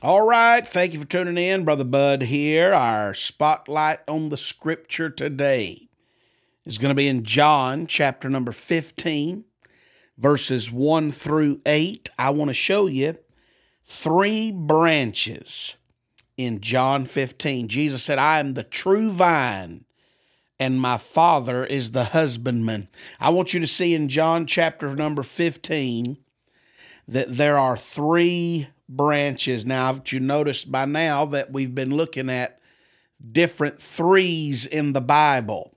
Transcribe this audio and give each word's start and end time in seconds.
All 0.00 0.24
right, 0.24 0.64
thank 0.64 0.92
you 0.92 1.00
for 1.00 1.06
tuning 1.06 1.36
in. 1.36 1.64
Brother 1.64 1.82
Bud 1.82 2.22
here. 2.22 2.72
Our 2.72 3.14
spotlight 3.14 3.98
on 4.06 4.28
the 4.28 4.36
scripture 4.36 5.10
today 5.10 5.88
is 6.64 6.78
going 6.78 6.92
to 6.92 6.96
be 6.96 7.08
in 7.08 7.24
John 7.24 7.88
chapter 7.88 8.28
number 8.28 8.52
15, 8.52 9.44
verses 10.16 10.70
1 10.70 11.10
through 11.10 11.60
8. 11.66 12.10
I 12.16 12.30
want 12.30 12.48
to 12.48 12.54
show 12.54 12.86
you 12.86 13.18
three 13.82 14.52
branches 14.52 15.74
in 16.36 16.60
John 16.60 17.04
15. 17.04 17.66
Jesus 17.66 18.04
said, 18.04 18.20
I 18.20 18.38
am 18.38 18.54
the 18.54 18.62
true 18.62 19.10
vine, 19.10 19.84
and 20.60 20.80
my 20.80 20.96
Father 20.96 21.64
is 21.64 21.90
the 21.90 22.04
husbandman. 22.04 22.86
I 23.18 23.30
want 23.30 23.52
you 23.52 23.58
to 23.58 23.66
see 23.66 23.96
in 23.96 24.08
John 24.08 24.46
chapter 24.46 24.94
number 24.94 25.24
15 25.24 26.18
that 27.08 27.36
there 27.36 27.58
are 27.58 27.76
three 27.76 28.68
branches. 28.88 29.66
Now, 29.66 30.00
you 30.06 30.20
noticed 30.20 30.72
by 30.72 30.84
now 30.84 31.26
that 31.26 31.52
we've 31.52 31.74
been 31.74 31.90
looking 31.90 32.30
at 32.30 32.60
different 33.32 33.80
threes 33.80 34.66
in 34.66 34.92
the 34.92 35.00
Bible. 35.00 35.74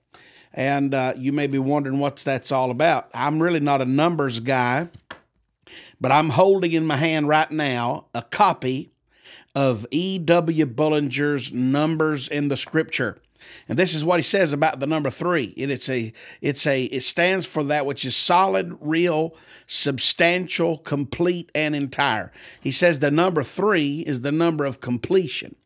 And 0.54 0.94
uh, 0.94 1.14
you 1.16 1.32
may 1.32 1.46
be 1.46 1.58
wondering 1.58 1.98
what's 1.98 2.24
that's 2.24 2.52
all 2.52 2.70
about. 2.70 3.10
I'm 3.14 3.42
really 3.42 3.60
not 3.60 3.80
a 3.80 3.86
numbers 3.86 4.40
guy, 4.40 4.88
but 6.00 6.12
I'm 6.12 6.30
holding 6.30 6.72
in 6.72 6.86
my 6.86 6.96
hand 6.96 7.28
right 7.28 7.50
now 7.50 8.06
a 8.14 8.22
copy 8.22 8.92
of 9.54 9.86
E.W. 9.90 10.66
Bullinger's 10.66 11.52
Numbers 11.52 12.28
in 12.28 12.48
the 12.48 12.56
Scripture. 12.56 13.18
And 13.68 13.78
this 13.78 13.94
is 13.94 14.04
what 14.04 14.18
he 14.18 14.22
says 14.22 14.52
about 14.52 14.80
the 14.80 14.86
number 14.86 15.10
three. 15.10 15.54
And 15.58 15.70
it's 15.70 15.88
a, 15.88 16.12
it's 16.40 16.66
a, 16.66 16.84
it 16.84 17.02
stands 17.02 17.46
for 17.46 17.62
that 17.64 17.86
which 17.86 18.04
is 18.04 18.16
solid, 18.16 18.76
real, 18.80 19.34
substantial, 19.66 20.78
complete, 20.78 21.50
and 21.54 21.74
entire. 21.74 22.32
He 22.60 22.70
says 22.70 22.98
the 22.98 23.10
number 23.10 23.42
three 23.42 24.00
is 24.00 24.20
the 24.20 24.32
number 24.32 24.64
of 24.64 24.80
completion. 24.80 25.56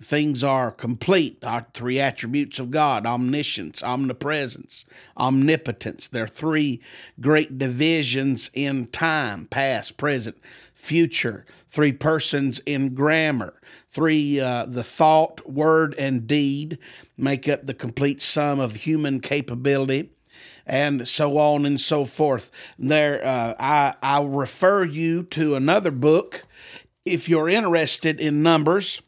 Things 0.00 0.44
are 0.44 0.70
complete, 0.70 1.42
our 1.44 1.66
three 1.72 2.00
attributes 2.00 2.58
of 2.58 2.70
God 2.70 3.06
omniscience, 3.06 3.82
omnipresence, 3.82 4.84
omnipotence. 5.16 6.08
There 6.08 6.24
are 6.24 6.28
three 6.28 6.80
great 7.20 7.58
divisions 7.58 8.50
in 8.54 8.88
time 8.88 9.46
past, 9.46 9.96
present, 9.96 10.36
future, 10.74 11.46
three 11.68 11.92
persons 11.92 12.60
in 12.60 12.94
grammar, 12.94 13.54
three, 13.90 14.40
uh, 14.40 14.66
the 14.66 14.84
thought, 14.84 15.48
word, 15.48 15.94
and 15.98 16.26
deed 16.26 16.78
make 17.16 17.48
up 17.48 17.66
the 17.66 17.74
complete 17.74 18.20
sum 18.20 18.60
of 18.60 18.74
human 18.74 19.20
capability 19.20 20.10
and 20.66 21.06
so 21.06 21.38
on 21.38 21.66
and 21.66 21.80
so 21.80 22.04
forth. 22.04 22.50
There, 22.78 23.24
uh, 23.24 23.54
I 23.58 23.94
I 24.02 24.22
refer 24.22 24.84
you 24.84 25.22
to 25.24 25.54
another 25.54 25.90
book 25.90 26.42
if 27.04 27.28
you're 27.28 27.48
interested 27.48 28.20
in 28.20 28.42
numbers, 28.42 29.02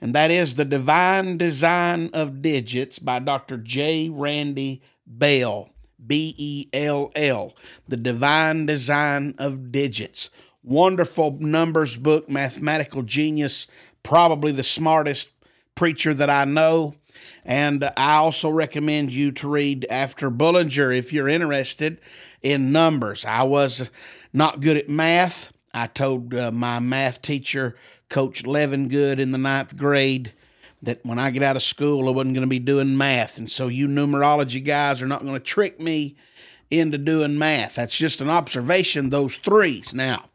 and 0.00 0.14
that 0.14 0.30
is 0.30 0.54
the 0.54 0.64
Divine 0.64 1.38
Design 1.38 2.10
of 2.12 2.42
Digits 2.42 2.98
by 2.98 3.18
Dr. 3.18 3.56
J. 3.56 4.08
Randy 4.08 4.82
Bell. 5.06 5.70
B 6.04 6.34
E 6.38 6.68
L 6.72 7.10
L, 7.14 7.54
The 7.86 7.96
Divine 7.96 8.66
Design 8.66 9.34
of 9.38 9.72
Digits. 9.72 10.30
Wonderful 10.62 11.38
numbers 11.40 11.96
book, 11.96 12.28
mathematical 12.28 13.02
genius, 13.02 13.66
probably 14.02 14.52
the 14.52 14.62
smartest 14.62 15.32
preacher 15.74 16.14
that 16.14 16.30
I 16.30 16.44
know. 16.44 16.94
And 17.44 17.84
I 17.96 18.14
also 18.16 18.50
recommend 18.50 19.12
you 19.12 19.32
to 19.32 19.48
read 19.48 19.86
After 19.90 20.30
Bullinger 20.30 20.92
if 20.92 21.12
you're 21.12 21.28
interested 21.28 22.00
in 22.42 22.72
numbers. 22.72 23.24
I 23.24 23.42
was 23.44 23.90
not 24.32 24.60
good 24.60 24.76
at 24.76 24.88
math. 24.88 25.52
I 25.72 25.86
told 25.86 26.34
uh, 26.34 26.50
my 26.52 26.78
math 26.80 27.22
teacher, 27.22 27.76
Coach 28.08 28.46
Levin 28.46 28.88
Good, 28.88 29.20
in 29.20 29.32
the 29.32 29.38
ninth 29.38 29.76
grade, 29.76 30.32
that 30.82 31.04
when 31.04 31.18
I 31.18 31.30
get 31.30 31.42
out 31.42 31.56
of 31.56 31.62
school, 31.62 32.08
I 32.08 32.12
wasn't 32.12 32.34
going 32.34 32.46
to 32.46 32.50
be 32.50 32.58
doing 32.58 32.96
math. 32.96 33.38
And 33.38 33.50
so, 33.50 33.68
you 33.68 33.86
numerology 33.86 34.64
guys 34.64 35.02
are 35.02 35.06
not 35.06 35.22
going 35.22 35.34
to 35.34 35.40
trick 35.40 35.80
me 35.80 36.16
into 36.70 36.98
doing 36.98 37.38
math. 37.38 37.74
That's 37.74 37.96
just 37.96 38.20
an 38.20 38.30
observation, 38.30 39.10
those 39.10 39.36
threes. 39.36 39.94
Now, 39.94 40.26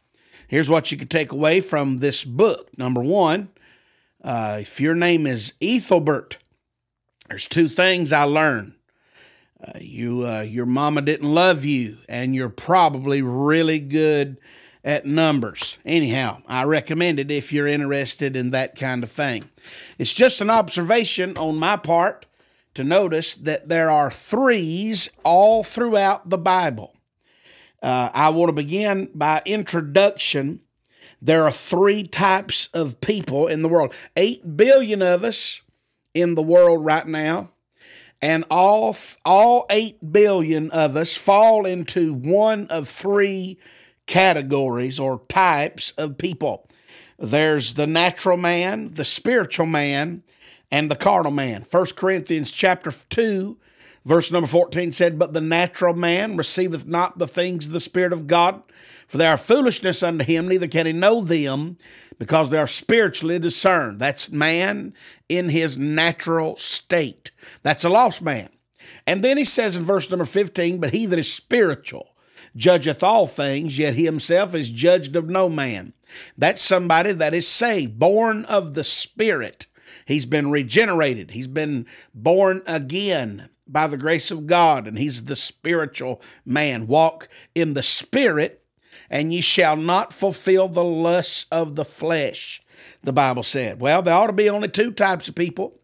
here's 0.48 0.70
what 0.70 0.92
you 0.92 0.98
can 0.98 1.08
take 1.08 1.32
away 1.32 1.60
from 1.60 1.98
this 1.98 2.24
book. 2.24 2.78
Number 2.78 3.02
one, 3.02 3.50
uh, 4.24 4.60
if 4.62 4.80
your 4.80 4.96
name 4.96 5.28
is 5.28 5.54
Ethelbert, 5.62 6.38
there's 7.30 7.48
two 7.48 7.68
things 7.68 8.14
I 8.14 8.24
learned. 8.24 8.74
Uh, 9.64 9.80
you, 9.80 10.28
uh, 10.28 10.42
your 10.42 10.66
mama 10.66 11.02
didn't 11.02 11.34
love 11.34 11.64
you, 11.64 11.98
and 12.10 12.36
you're 12.36 12.50
probably 12.50 13.22
really 13.22 13.80
good 13.80 14.38
at 14.84 15.06
numbers. 15.06 15.78
Anyhow, 15.86 16.40
I 16.48 16.64
recommend 16.64 17.20
it 17.20 17.32
if 17.32 17.54
you're 17.54 17.68
interested 17.68 18.36
in 18.36 18.52
that 18.52 18.76
kind 18.76 19.04
of 19.04 19.12
thing. 19.12 19.50
It's 19.98 20.14
just 20.14 20.42
an 20.42 20.50
observation 20.50 21.38
on 21.38 21.58
my 21.58 21.78
part 21.78 22.26
to 22.74 22.84
notice 22.84 23.36
that 23.36 23.70
there 23.70 23.90
are 23.90 24.12
threes 24.12 25.10
all 25.24 25.64
throughout 25.64 26.30
the 26.30 26.38
Bible. 26.38 26.96
Uh, 27.82 28.10
I 28.14 28.30
want 28.30 28.50
to 28.50 28.54
begin 28.54 29.10
by 29.14 29.42
introduction 29.46 30.62
there 31.24 31.46
are 31.46 31.52
three 31.52 32.04
types 32.04 32.68
of 32.74 33.00
people 33.00 33.48
in 33.48 33.62
the 33.62 33.70
world. 33.70 33.94
Eight 34.18 34.58
billion 34.58 35.02
of 35.02 35.24
us 35.24 35.62
in 36.14 36.36
the 36.36 36.44
world 36.44 36.84
right 36.84 37.08
now, 37.08 37.52
and 38.22 38.44
all 38.50 38.94
all 39.24 39.66
eight 39.70 40.12
billion 40.12 40.70
of 40.72 40.98
us 40.98 41.16
fall 41.16 41.66
into 41.66 42.14
one 42.14 42.68
of 42.68 42.90
three 42.90 43.58
categories 44.06 45.00
or 45.00 45.22
types 45.28 45.92
of 45.92 46.18
people. 46.18 46.68
There's 47.18 47.76
the 47.76 47.88
natural 47.88 48.38
man, 48.38 48.94
the 48.94 49.06
spiritual 49.06 49.66
man, 49.66 50.24
and 50.72 50.90
the 50.90 50.96
carnal 50.96 51.32
man. 51.32 51.64
1 51.70 51.86
Corinthians 51.96 52.52
chapter 52.52 52.92
2 52.92 53.58
verse 54.06 54.32
number 54.32 54.48
14 54.48 54.92
said, 54.92 55.20
But 55.20 55.34
the 55.34 55.42
natural 55.42 55.94
man 55.94 56.38
receiveth 56.38 56.86
not 56.86 57.18
the 57.18 57.28
things 57.28 57.68
of 57.68 57.74
the 57.74 57.80
Spirit 57.80 58.14
of 58.14 58.28
God, 58.28 58.64
for 59.08 59.18
they 59.18 59.28
are 59.28 59.38
foolishness 59.38 60.04
unto 60.04 60.24
him, 60.24 60.48
neither 60.48 60.68
can 60.68 60.86
he 60.86 60.94
know 60.94 61.22
them, 61.22 61.78
because 62.20 62.50
they 62.50 62.58
are 62.58 62.68
spiritually 62.68 63.40
discerned. 63.40 64.00
That's 64.00 64.32
man 64.32 64.94
in 65.30 65.50
his 65.50 65.78
natural 65.78 66.56
state. 66.58 67.32
That's 67.64 67.84
a 67.84 67.90
lost 67.90 68.22
man. 68.22 68.50
And 69.06 69.24
then 69.24 69.38
he 69.38 69.44
says 69.44 69.76
in 69.76 69.84
verse 69.84 70.10
number 70.10 70.26
15, 70.26 70.80
But 70.80 70.94
he 70.94 71.06
that 71.06 71.20
is 71.20 71.32
spiritual 71.32 72.10
judgeth 72.56 73.04
all 73.04 73.28
things, 73.28 73.78
yet 73.78 73.96
he 73.96 74.06
himself 74.06 74.54
is 74.54 74.70
judged 74.70 75.16
of 75.16 75.30
no 75.30 75.50
man. 75.50 75.94
That's 76.38 76.62
somebody 76.62 77.12
that 77.12 77.34
is 77.34 77.48
saved, 77.48 77.98
born 77.98 78.46
of 78.46 78.74
the 78.74 78.84
Spirit. 78.84 79.68
He's 80.06 80.26
been 80.26 80.52
regenerated. 80.52 81.32
He's 81.32 81.48
been 81.48 81.88
born 82.14 82.62
again 82.68 83.50
by 83.68 83.88
the 83.88 83.98
grace 83.98 84.30
of 84.32 84.48
God, 84.48 84.88
and 84.88 84.98
he's 84.98 85.26
the 85.26 85.36
spiritual 85.36 86.22
man. 86.46 86.88
Walk 86.88 87.30
in 87.56 87.74
the 87.74 87.84
Spirit, 87.84 88.64
and 89.10 89.34
ye 89.34 89.42
shall 89.42 89.76
not 89.76 90.14
fulfill 90.14 90.68
the 90.68 90.84
lusts 90.84 91.46
of 91.52 91.76
the 91.76 91.86
flesh, 91.86 92.62
the 93.02 93.14
Bible 93.14 93.44
said. 93.44 93.80
Well, 93.80 94.02
there 94.02 94.14
ought 94.14 94.28
to 94.28 94.34
be 94.34 94.50
only 94.50 94.68
two 94.68 94.92
types 94.92 95.28
of 95.28 95.36
people. 95.36 95.80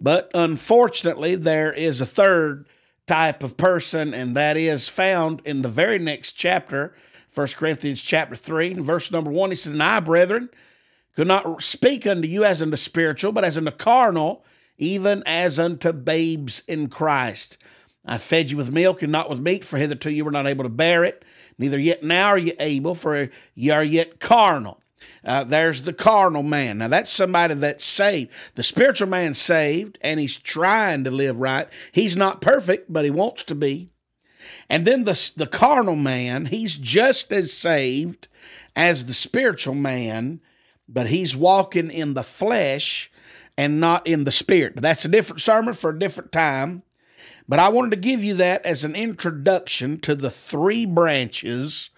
But 0.00 0.30
unfortunately, 0.34 1.36
there 1.36 1.72
is 1.72 2.00
a 2.00 2.06
third 2.06 2.66
type 3.06 3.42
of 3.42 3.56
person, 3.56 4.14
and 4.14 4.36
that 4.36 4.56
is 4.56 4.88
found 4.88 5.42
in 5.44 5.62
the 5.62 5.68
very 5.68 5.98
next 5.98 6.32
chapter, 6.32 6.94
1 7.34 7.46
Corinthians 7.56 8.02
chapter 8.02 8.34
3, 8.34 8.74
verse 8.74 9.10
number 9.10 9.30
1. 9.30 9.50
He 9.50 9.56
said, 9.56 9.72
And 9.72 9.82
I, 9.82 10.00
brethren, 10.00 10.50
could 11.16 11.26
not 11.26 11.62
speak 11.62 12.06
unto 12.06 12.28
you 12.28 12.44
as 12.44 12.62
unto 12.62 12.76
spiritual, 12.76 13.32
but 13.32 13.44
as 13.44 13.56
unto 13.56 13.70
carnal, 13.70 14.44
even 14.78 15.22
as 15.26 15.58
unto 15.58 15.92
babes 15.92 16.60
in 16.68 16.88
Christ. 16.88 17.58
I 18.04 18.18
fed 18.18 18.50
you 18.50 18.56
with 18.56 18.72
milk 18.72 19.02
and 19.02 19.12
not 19.12 19.30
with 19.30 19.40
meat, 19.40 19.64
for 19.64 19.78
hitherto 19.78 20.10
you 20.10 20.24
were 20.24 20.30
not 20.30 20.46
able 20.46 20.64
to 20.64 20.70
bear 20.70 21.04
it, 21.04 21.24
neither 21.58 21.78
yet 21.78 22.02
now 22.02 22.28
are 22.28 22.38
you 22.38 22.52
able, 22.58 22.94
for 22.94 23.28
ye 23.54 23.70
are 23.70 23.84
yet 23.84 24.18
carnal. 24.18 24.81
Uh, 25.24 25.44
there's 25.44 25.82
the 25.82 25.92
carnal 25.92 26.42
man. 26.42 26.78
Now, 26.78 26.88
that's 26.88 27.10
somebody 27.10 27.54
that's 27.54 27.84
saved. 27.84 28.30
The 28.54 28.62
spiritual 28.62 29.08
man's 29.08 29.38
saved 29.38 29.98
and 30.00 30.18
he's 30.18 30.36
trying 30.36 31.04
to 31.04 31.10
live 31.10 31.38
right. 31.38 31.68
He's 31.92 32.16
not 32.16 32.40
perfect, 32.40 32.92
but 32.92 33.04
he 33.04 33.10
wants 33.10 33.44
to 33.44 33.54
be. 33.54 33.90
And 34.68 34.84
then 34.84 35.04
the, 35.04 35.32
the 35.36 35.46
carnal 35.46 35.96
man, 35.96 36.46
he's 36.46 36.76
just 36.76 37.32
as 37.32 37.52
saved 37.52 38.28
as 38.74 39.06
the 39.06 39.12
spiritual 39.12 39.74
man, 39.74 40.40
but 40.88 41.08
he's 41.08 41.36
walking 41.36 41.90
in 41.90 42.14
the 42.14 42.22
flesh 42.22 43.10
and 43.56 43.80
not 43.80 44.06
in 44.06 44.24
the 44.24 44.30
spirit. 44.30 44.74
But 44.74 44.82
That's 44.82 45.04
a 45.04 45.08
different 45.08 45.42
sermon 45.42 45.74
for 45.74 45.90
a 45.90 45.98
different 45.98 46.32
time. 46.32 46.82
But 47.48 47.58
I 47.58 47.68
wanted 47.68 47.90
to 47.90 48.08
give 48.08 48.24
you 48.24 48.34
that 48.34 48.64
as 48.64 48.84
an 48.84 48.96
introduction 48.96 50.00
to 50.00 50.14
the 50.14 50.30
three 50.30 50.86
branches 50.86 51.90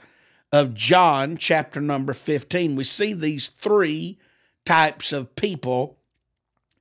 of 0.54 0.72
John 0.72 1.36
chapter 1.36 1.80
number 1.80 2.12
15. 2.12 2.76
We 2.76 2.84
see 2.84 3.12
these 3.12 3.48
three 3.48 4.20
types 4.64 5.12
of 5.12 5.34
people 5.34 5.98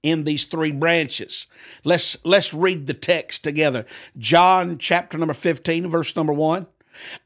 in 0.03 0.25
these 0.25 0.45
three 0.45 0.71
branches. 0.71 1.47
Let's 1.83 2.23
let's 2.23 2.53
read 2.53 2.85
the 2.85 2.93
text 2.93 3.43
together. 3.43 3.87
John 4.15 4.77
chapter 4.77 5.17
number 5.17 5.33
15 5.33 5.87
verse 5.87 6.15
number 6.15 6.33
1. 6.33 6.67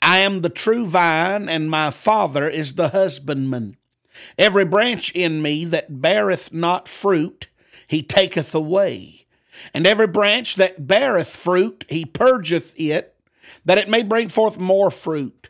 I 0.02 0.20
am 0.20 0.40
the 0.40 0.50
true 0.50 0.86
vine 0.86 1.50
and 1.50 1.70
my 1.70 1.90
father 1.90 2.48
is 2.48 2.76
the 2.76 2.90
husbandman. 2.90 3.76
Every 4.38 4.64
branch 4.64 5.14
in 5.14 5.42
me 5.42 5.66
that 5.66 6.02
beareth 6.02 6.54
not 6.54 6.88
fruit, 6.88 7.48
he 7.88 8.02
taketh 8.02 8.56
away. 8.56 9.26
And 9.74 9.86
every 9.86 10.08
branch 10.08 10.56
that 10.56 10.88
beareth 10.88 11.36
fruit, 11.36 11.86
he 11.90 12.06
purgeth 12.06 12.74
it, 12.80 13.18
that 13.66 13.78
it 13.78 13.90
may 13.90 14.02
bring 14.02 14.30
forth 14.30 14.58
more 14.58 14.90
fruit. 14.90 15.50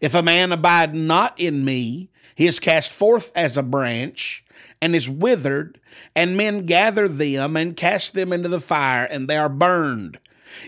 If 0.00 0.14
a 0.14 0.22
man 0.22 0.52
abide 0.52 0.94
not 0.94 1.38
in 1.38 1.64
me, 1.64 2.10
he 2.34 2.46
is 2.46 2.58
cast 2.58 2.92
forth 2.92 3.30
as 3.34 3.56
a 3.56 3.62
branch, 3.62 4.44
and 4.80 4.94
is 4.94 5.08
withered, 5.08 5.78
and 6.16 6.36
men 6.36 6.64
gather 6.66 7.06
them 7.06 7.56
and 7.56 7.76
cast 7.76 8.14
them 8.14 8.32
into 8.32 8.48
the 8.48 8.60
fire, 8.60 9.04
and 9.04 9.28
they 9.28 9.36
are 9.36 9.48
burned. 9.48 10.18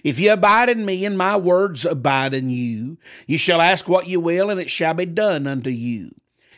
If 0.05 0.21
ye 0.21 0.29
abide 0.29 0.69
in 0.69 0.85
me, 0.85 1.05
and 1.05 1.17
my 1.17 1.37
words 1.37 1.85
abide 1.85 2.35
in 2.35 2.51
you, 2.51 2.99
ye 3.27 3.37
shall 3.37 3.61
ask 3.61 3.89
what 3.89 4.07
ye 4.07 4.17
will, 4.17 4.51
and 4.51 4.61
it 4.61 4.71
shall 4.71 4.95
be 4.95 5.07
done 5.07 5.47
unto 5.47 5.71
you. 5.71 6.11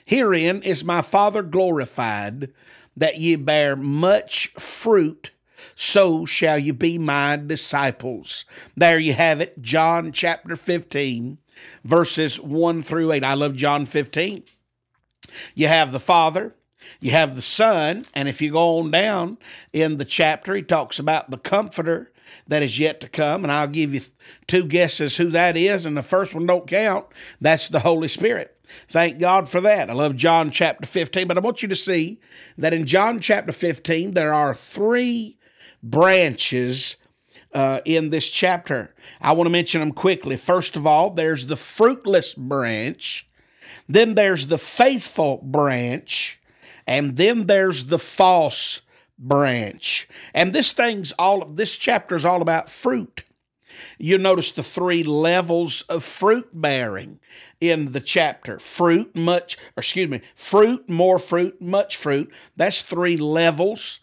Herein 0.04 0.62
is 0.62 0.84
my 0.84 1.00
Father 1.00 1.42
glorified, 1.42 2.52
that 2.96 3.18
ye 3.18 3.36
bear 3.36 3.76
much 3.76 4.48
fruit, 4.54 5.30
so 5.74 6.26
shall 6.26 6.58
ye 6.58 6.70
be 6.70 6.98
my 6.98 7.36
disciples. 7.36 8.44
There 8.76 8.98
you 8.98 9.14
have 9.14 9.40
it, 9.40 9.62
John 9.62 10.12
chapter 10.12 10.56
15, 10.56 11.38
verses 11.84 12.40
1 12.40 12.82
through 12.82 13.12
8. 13.12 13.24
I 13.24 13.34
love 13.34 13.56
John 13.56 13.86
15. 13.86 14.44
You 15.54 15.68
have 15.68 15.92
the 15.92 16.00
Father, 16.00 16.54
you 17.00 17.10
have 17.12 17.34
the 17.34 17.42
Son, 17.42 18.04
and 18.14 18.28
if 18.28 18.40
you 18.40 18.52
go 18.52 18.78
on 18.78 18.90
down 18.90 19.38
in 19.72 19.96
the 19.96 20.04
chapter, 20.04 20.54
he 20.54 20.62
talks 20.62 20.98
about 20.98 21.30
the 21.30 21.38
Comforter 21.38 22.12
that 22.46 22.62
is 22.62 22.78
yet 22.78 23.00
to 23.00 23.08
come, 23.08 23.42
and 23.42 23.52
I'll 23.52 23.66
give 23.66 23.94
you 23.94 24.00
two 24.46 24.66
guesses 24.66 25.16
who 25.16 25.28
that 25.28 25.56
is, 25.56 25.86
and 25.86 25.96
the 25.96 26.02
first 26.02 26.34
one 26.34 26.46
don't 26.46 26.66
count. 26.66 27.06
That's 27.40 27.68
the 27.68 27.80
Holy 27.80 28.08
Spirit. 28.08 28.58
Thank 28.88 29.18
God 29.18 29.48
for 29.48 29.60
that. 29.60 29.90
I 29.90 29.94
love 29.94 30.16
John 30.16 30.50
chapter 30.50 30.86
15, 30.86 31.28
but 31.28 31.38
I 31.38 31.40
want 31.40 31.62
you 31.62 31.68
to 31.68 31.76
see 31.76 32.20
that 32.58 32.74
in 32.74 32.86
John 32.86 33.20
chapter 33.20 33.52
15, 33.52 34.12
there 34.12 34.34
are 34.34 34.54
three 34.54 35.38
branches 35.82 36.96
uh, 37.54 37.80
in 37.84 38.10
this 38.10 38.30
chapter. 38.30 38.94
I 39.20 39.32
want 39.32 39.46
to 39.46 39.52
mention 39.52 39.80
them 39.80 39.92
quickly. 39.92 40.36
First 40.36 40.76
of 40.76 40.86
all, 40.86 41.10
there's 41.10 41.46
the 41.46 41.56
fruitless 41.56 42.34
branch, 42.34 43.28
then 43.88 44.14
there's 44.14 44.48
the 44.48 44.58
faithful 44.58 45.38
branch, 45.42 46.40
and 46.86 47.16
then 47.16 47.46
there's 47.46 47.86
the 47.86 47.98
false 47.98 48.82
branch. 49.18 50.08
And 50.34 50.52
this 50.52 50.72
thing's 50.72 51.12
all 51.12 51.46
this 51.46 51.76
chapter 51.76 52.16
is 52.16 52.24
all 52.24 52.42
about 52.42 52.68
fruit. 52.68 53.24
You 53.98 54.18
notice 54.18 54.52
the 54.52 54.62
three 54.62 55.02
levels 55.02 55.82
of 55.82 56.04
fruit 56.04 56.48
bearing 56.52 57.20
in 57.60 57.92
the 57.92 58.00
chapter. 58.00 58.58
Fruit, 58.58 59.14
much, 59.16 59.56
or 59.76 59.80
excuse 59.80 60.08
me, 60.08 60.20
fruit, 60.34 60.88
more 60.88 61.18
fruit, 61.18 61.60
much 61.60 61.96
fruit. 61.96 62.32
That's 62.56 62.82
three 62.82 63.16
levels 63.16 64.00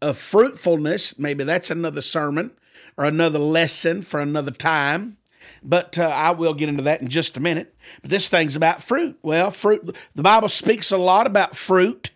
of 0.00 0.16
fruitfulness. 0.16 1.18
Maybe 1.18 1.44
that's 1.44 1.70
another 1.70 2.00
sermon 2.00 2.52
or 3.00 3.06
another 3.06 3.38
lesson 3.38 4.02
for 4.02 4.20
another 4.20 4.50
time. 4.50 5.16
But 5.62 5.98
uh, 5.98 6.04
I 6.04 6.32
will 6.32 6.52
get 6.52 6.68
into 6.68 6.82
that 6.82 7.00
in 7.00 7.08
just 7.08 7.34
a 7.38 7.40
minute. 7.40 7.74
But 8.02 8.10
this 8.10 8.28
thing's 8.28 8.56
about 8.56 8.82
fruit. 8.82 9.18
Well, 9.22 9.50
fruit, 9.50 9.96
the 10.14 10.22
Bible 10.22 10.50
speaks 10.50 10.92
a 10.92 10.98
lot 10.98 11.26
about 11.26 11.56
fruit 11.56 12.10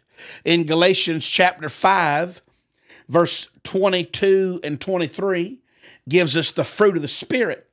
in 0.45 0.67
Galatians 0.67 1.27
chapter 1.27 1.71
5, 1.71 2.43
verse 3.09 3.51
22 3.63 4.61
and 4.63 4.79
23, 4.79 5.59
gives 6.07 6.37
us 6.37 6.51
the 6.51 6.65
fruit 6.65 6.97
of 6.97 7.03
the 7.03 7.09
Spirit. 7.09 7.67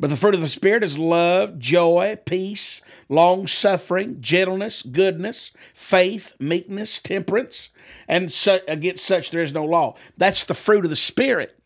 But 0.00 0.10
the 0.10 0.16
fruit 0.16 0.34
of 0.34 0.40
the 0.40 0.48
Spirit 0.48 0.82
is 0.82 0.98
love, 0.98 1.60
joy, 1.60 2.18
peace, 2.24 2.82
long 3.08 3.46
suffering, 3.46 4.20
gentleness, 4.20 4.82
goodness, 4.82 5.52
faith, 5.72 6.34
meekness, 6.40 6.98
temperance, 6.98 7.70
and 8.08 8.34
against 8.66 9.04
such 9.04 9.30
there 9.30 9.42
is 9.42 9.54
no 9.54 9.64
law. 9.64 9.94
That's 10.16 10.42
the 10.42 10.54
fruit 10.54 10.84
of 10.84 10.90
the 10.90 10.96
Spirit. 10.96 11.57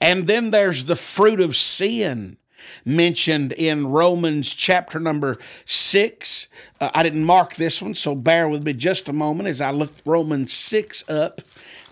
And 0.00 0.26
then 0.26 0.50
there's 0.50 0.84
the 0.84 0.96
fruit 0.96 1.40
of 1.40 1.56
sin 1.56 2.36
mentioned 2.84 3.52
in 3.52 3.88
Romans 3.88 4.54
chapter 4.54 4.98
number 4.98 5.36
six. 5.64 6.48
Uh, 6.80 6.90
I 6.94 7.02
didn't 7.02 7.24
mark 7.24 7.54
this 7.54 7.80
one, 7.80 7.94
so 7.94 8.14
bear 8.14 8.48
with 8.48 8.64
me 8.64 8.72
just 8.72 9.08
a 9.08 9.12
moment 9.12 9.48
as 9.48 9.60
I 9.60 9.70
look 9.70 9.92
Romans 10.04 10.52
6 10.52 11.08
up, 11.08 11.40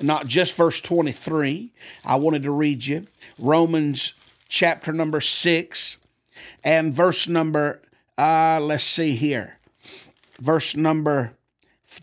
not 0.00 0.26
just 0.26 0.56
verse 0.56 0.80
23. 0.80 1.72
I 2.04 2.16
wanted 2.16 2.42
to 2.44 2.50
read 2.50 2.86
you 2.86 3.02
Romans 3.38 4.14
chapter 4.48 4.92
number 4.92 5.20
6 5.20 5.96
and 6.64 6.92
verse 6.92 7.28
number, 7.28 7.80
uh, 8.18 8.60
let's 8.60 8.84
see 8.84 9.16
here, 9.16 9.58
verse 10.40 10.76
number 10.76 11.32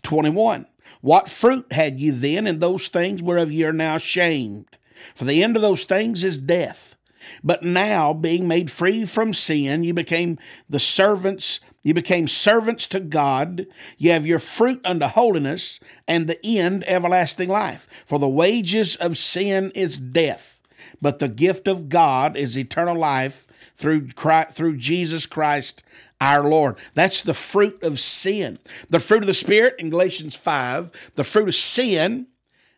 21. 0.02 0.66
What 1.00 1.28
fruit 1.28 1.72
had 1.72 2.00
ye 2.00 2.10
then 2.10 2.46
in 2.46 2.58
those 2.58 2.88
things 2.88 3.22
whereof 3.22 3.52
ye 3.52 3.64
are 3.64 3.72
now 3.72 3.96
ashamed? 3.96 4.66
For 5.14 5.24
the 5.24 5.42
end 5.42 5.56
of 5.56 5.62
those 5.62 5.84
things 5.84 6.24
is 6.24 6.38
death. 6.38 6.96
But 7.42 7.62
now, 7.62 8.12
being 8.12 8.48
made 8.48 8.70
free 8.70 9.04
from 9.04 9.32
sin, 9.32 9.84
you 9.84 9.94
became 9.94 10.38
the 10.68 10.80
servants, 10.80 11.60
you 11.82 11.94
became 11.94 12.26
servants 12.26 12.86
to 12.88 13.00
God. 13.00 13.66
You 13.96 14.10
have 14.12 14.26
your 14.26 14.38
fruit 14.38 14.80
unto 14.84 15.06
holiness, 15.06 15.80
and 16.06 16.26
the 16.26 16.44
end 16.44 16.84
everlasting 16.86 17.48
life. 17.48 17.86
For 18.06 18.18
the 18.18 18.28
wages 18.28 18.96
of 18.96 19.18
sin 19.18 19.72
is 19.74 19.98
death, 19.98 20.60
but 21.00 21.18
the 21.18 21.28
gift 21.28 21.68
of 21.68 21.88
God 21.88 22.36
is 22.36 22.58
eternal 22.58 22.96
life 22.96 23.46
through 23.74 24.08
Christ, 24.12 24.56
through 24.56 24.76
Jesus 24.76 25.26
Christ 25.26 25.82
our 26.20 26.42
Lord. 26.42 26.76
That's 26.94 27.22
the 27.22 27.34
fruit 27.34 27.82
of 27.82 28.00
sin. 28.00 28.58
The 28.90 29.00
fruit 29.00 29.22
of 29.22 29.26
the 29.26 29.34
Spirit 29.34 29.76
in 29.78 29.90
Galatians 29.90 30.34
5, 30.34 31.12
the 31.14 31.24
fruit 31.24 31.48
of 31.48 31.54
sin 31.54 32.26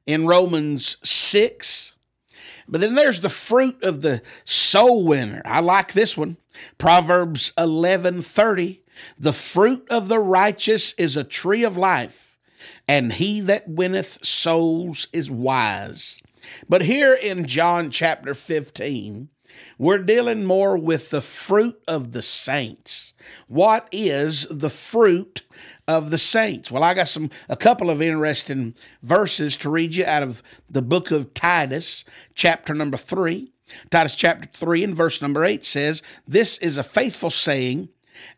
in 0.07 0.27
Romans 0.27 0.97
6, 1.03 1.93
but 2.71 2.81
then 2.81 2.95
there's 2.95 3.21
the 3.21 3.29
fruit 3.29 3.83
of 3.83 4.01
the 4.01 4.23
soul 4.45 5.05
winner. 5.05 5.43
I 5.45 5.61
like 5.61 5.93
this 5.93 6.17
one. 6.17 6.37
Proverbs 6.79 7.53
11:30. 7.59 8.81
The 9.19 9.33
fruit 9.33 9.87
of 9.91 10.09
the 10.09 10.19
righteous 10.19 10.93
is 10.95 11.17
a 11.17 11.25
tree 11.25 11.65
of 11.65 11.77
life, 11.77 12.39
and 12.87 13.15
he 13.15 13.41
that 13.41 13.69
winneth 13.69 14.25
souls 14.25 15.09
is 15.13 15.31
wise. 15.31 16.19
But 16.69 16.83
here 16.83 17.15
in 17.15 17.47
John 17.47 17.91
chapter 17.91 18.35
15, 18.35 19.29
we're 19.79 19.99
dealing 19.99 20.45
more 20.45 20.77
with 20.77 21.11
the 21.11 21.21
fruit 21.21 21.81
of 21.89 22.13
the 22.13 22.23
saints. 22.23 23.15
What 23.49 23.89
is 23.91 24.47
the 24.51 24.71
fruit 24.71 25.43
of 25.91 26.13
the 26.13 26.19
saints. 26.19 26.71
Well, 26.71 26.85
I 26.85 26.95
got 26.95 27.09
some 27.09 27.31
a 27.49 27.57
couple 27.57 27.91
of 27.91 28.01
interesting 28.01 28.75
verses 29.03 29.57
to 29.57 29.69
read 29.69 29.97
you 29.97 30.05
out 30.05 30.23
of 30.23 30.41
the 30.71 30.83
book 30.83 31.11
of 31.11 31.35
Titus, 31.35 32.05
chapter 32.33 32.75
number 32.75 32.97
3. 32.97 33.51
Titus 33.91 34.15
chapter 34.15 34.49
3 34.53 34.85
and 34.85 34.95
verse 34.95 35.21
number 35.21 35.45
8 35.45 35.65
says, 35.65 36.01
This 36.29 36.59
is 36.59 36.77
a 36.77 36.85
faithful 36.85 37.31
saying, 37.31 37.89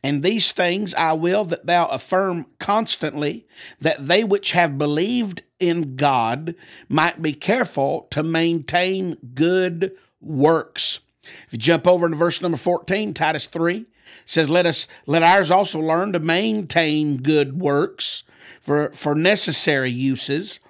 and 0.03 0.23
these 0.23 0.53
things 0.53 0.95
I 0.95 1.13
will 1.13 1.45
that 1.45 1.67
thou 1.67 1.89
affirm 1.89 2.47
constantly, 2.59 3.47
that 3.79 4.07
they 4.07 4.25
which 4.25 4.53
have 4.53 4.79
believed 4.79 5.43
in 5.61 5.97
God 5.97 6.55
might 6.89 7.21
be 7.21 7.35
careful 7.35 8.07
to 8.13 8.23
maintain 8.23 9.17
good 9.35 9.93
works. 10.23 11.01
If 11.47 11.53
you 11.53 11.59
jump 11.59 11.87
over 11.87 12.09
to 12.09 12.17
verse 12.17 12.41
number 12.41 12.57
14, 12.57 13.13
Titus 13.13 13.47
3, 13.47 13.85
says, 14.25 14.51
Let 14.51 14.67
us 14.67 14.87
let 15.07 15.23
ours 15.23 15.51
also 15.51 15.81
learn 15.81 16.13
to 16.13 16.19
maintain 16.19 17.19
good 17.19 17.59
works 17.59 18.25
for, 18.61 18.91
for 18.91 19.15
necessary 19.15 19.91
uses, 19.91 20.61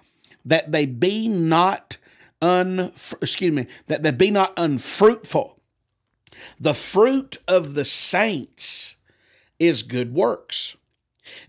that 0.45 0.73
they 0.73 0.87
be 0.87 1.29
not 1.29 1.99
un 2.41 2.93
excuse 3.21 3.53
me, 3.53 3.67
that 3.87 4.03
they 4.03 4.11
be 4.11 4.31
not 4.31 4.53
unfruitful. 4.57 5.59
The 6.59 6.75
fruit 6.75 7.39
of 7.47 7.75
the 7.75 7.85
saints 7.85 8.97
is 9.59 9.83
good 9.83 10.15
works. 10.15 10.77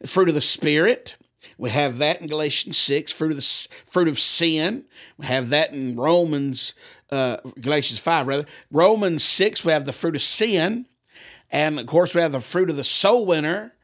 Fruit 0.05 0.29
of 0.29 0.35
the 0.35 0.41
Spirit, 0.41 1.15
we 1.57 1.69
have 1.69 1.97
that 1.97 2.21
in 2.21 2.27
Galatians 2.27 2.77
6. 2.77 3.11
Fruit 3.11 3.31
of 3.31 3.37
the 3.37 3.67
fruit 3.85 4.07
of 4.07 4.19
sin, 4.19 4.85
we 5.17 5.25
have 5.25 5.49
that 5.49 5.71
in 5.71 5.95
Romans, 5.95 6.73
uh, 7.11 7.37
Galatians 7.59 7.99
5, 7.99 8.27
rather. 8.27 8.45
Romans 8.71 9.23
6, 9.23 9.63
we 9.63 9.71
have 9.71 9.85
the 9.85 9.93
fruit 9.93 10.15
of 10.15 10.21
sin. 10.21 10.85
And 11.53 11.79
of 11.79 11.85
course, 11.85 12.13
we 12.13 12.21
have 12.21 12.33
the 12.33 12.41
fruit 12.41 12.69
of 12.69 12.75
the 12.75 12.83
soul 12.83 13.25
winner. 13.25 13.75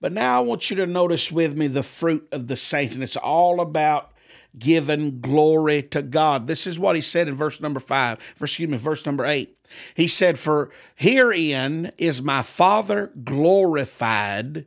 But 0.00 0.12
now 0.12 0.36
I 0.36 0.40
want 0.40 0.70
you 0.70 0.76
to 0.76 0.86
notice 0.86 1.32
with 1.32 1.56
me 1.56 1.66
the 1.66 1.82
fruit 1.82 2.28
of 2.30 2.46
the 2.46 2.56
saints, 2.56 2.94
and 2.94 3.02
it's 3.02 3.16
all 3.16 3.60
about 3.60 4.12
giving 4.58 5.20
glory 5.20 5.82
to 5.82 6.02
God. 6.02 6.46
This 6.46 6.66
is 6.66 6.78
what 6.78 6.94
he 6.94 7.00
said 7.00 7.26
in 7.26 7.34
verse 7.34 7.60
number 7.60 7.80
five, 7.80 8.20
for, 8.36 8.44
excuse 8.44 8.68
me, 8.68 8.76
verse 8.76 9.06
number 9.06 9.24
eight. 9.24 9.56
He 9.94 10.06
said, 10.06 10.38
For 10.38 10.70
herein 10.94 11.90
is 11.96 12.22
my 12.22 12.42
Father 12.42 13.12
glorified 13.24 14.66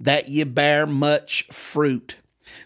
that 0.00 0.28
ye 0.30 0.44
bear 0.44 0.86
much 0.86 1.46
fruit. 1.52 2.16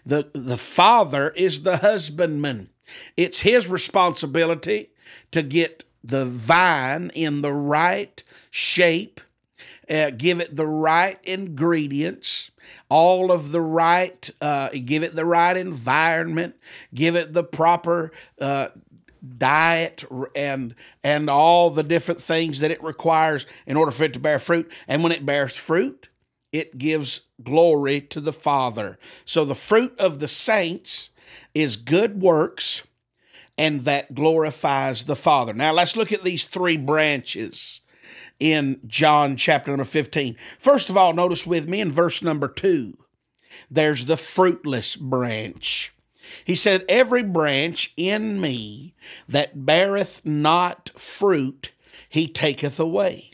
The, 0.05 0.29
the 0.33 0.57
Father 0.57 1.31
is 1.31 1.63
the 1.63 1.77
husbandman. 1.77 2.69
It's 3.17 3.41
his 3.41 3.67
responsibility 3.67 4.91
to 5.31 5.43
get 5.43 5.83
the 6.03 6.25
vine 6.25 7.11
in 7.13 7.41
the 7.41 7.53
right 7.53 8.23
shape, 8.49 9.19
uh, 9.89 10.11
give 10.11 10.39
it 10.39 10.55
the 10.55 10.67
right 10.67 11.19
ingredients, 11.23 12.51
all 12.89 13.31
of 13.31 13.51
the 13.51 13.61
right, 13.61 14.29
uh, 14.41 14.69
give 14.85 15.03
it 15.03 15.15
the 15.15 15.25
right 15.25 15.57
environment, 15.57 16.55
give 16.93 17.15
it 17.15 17.33
the 17.33 17.43
proper 17.43 18.11
uh, 18.39 18.69
diet 19.37 20.03
and 20.35 20.75
and 21.03 21.29
all 21.29 21.69
the 21.69 21.83
different 21.83 22.21
things 22.21 22.59
that 22.59 22.71
it 22.71 22.83
requires 22.83 23.45
in 23.65 23.77
order 23.77 23.91
for 23.91 24.03
it 24.03 24.13
to 24.13 24.19
bear 24.19 24.39
fruit. 24.39 24.71
And 24.87 25.03
when 25.03 25.11
it 25.11 25.25
bears 25.25 25.55
fruit, 25.55 26.09
it 26.51 26.77
gives 26.77 27.21
glory 27.41 28.01
to 28.01 28.21
the 28.21 28.33
Father. 28.33 28.99
So 29.25 29.45
the 29.45 29.55
fruit 29.55 29.97
of 29.99 30.19
the 30.19 30.27
saints 30.27 31.09
is 31.53 31.75
good 31.75 32.21
works 32.21 32.83
and 33.57 33.81
that 33.81 34.15
glorifies 34.15 35.05
the 35.05 35.15
Father. 35.15 35.53
Now 35.53 35.73
let's 35.73 35.95
look 35.95 36.11
at 36.11 36.23
these 36.23 36.45
three 36.45 36.77
branches 36.77 37.81
in 38.43 38.81
John 38.85 39.37
chapter 39.37 39.71
number 39.71 39.85
15. 39.85 40.35
First 40.59 40.89
of 40.89 40.97
all, 40.97 41.13
notice 41.13 41.47
with 41.47 41.69
me 41.69 41.79
in 41.79 41.89
verse 41.89 42.21
number 42.21 42.49
2, 42.49 42.93
there's 43.71 44.05
the 44.05 44.17
fruitless 44.17 44.97
branch. 44.97 45.93
He 46.43 46.53
said, 46.53 46.83
Every 46.89 47.23
branch 47.23 47.93
in 47.95 48.41
me 48.41 48.95
that 49.29 49.65
beareth 49.65 50.25
not 50.25 50.91
fruit, 50.99 51.71
he 52.09 52.27
taketh 52.27 52.81
away. 52.81 53.31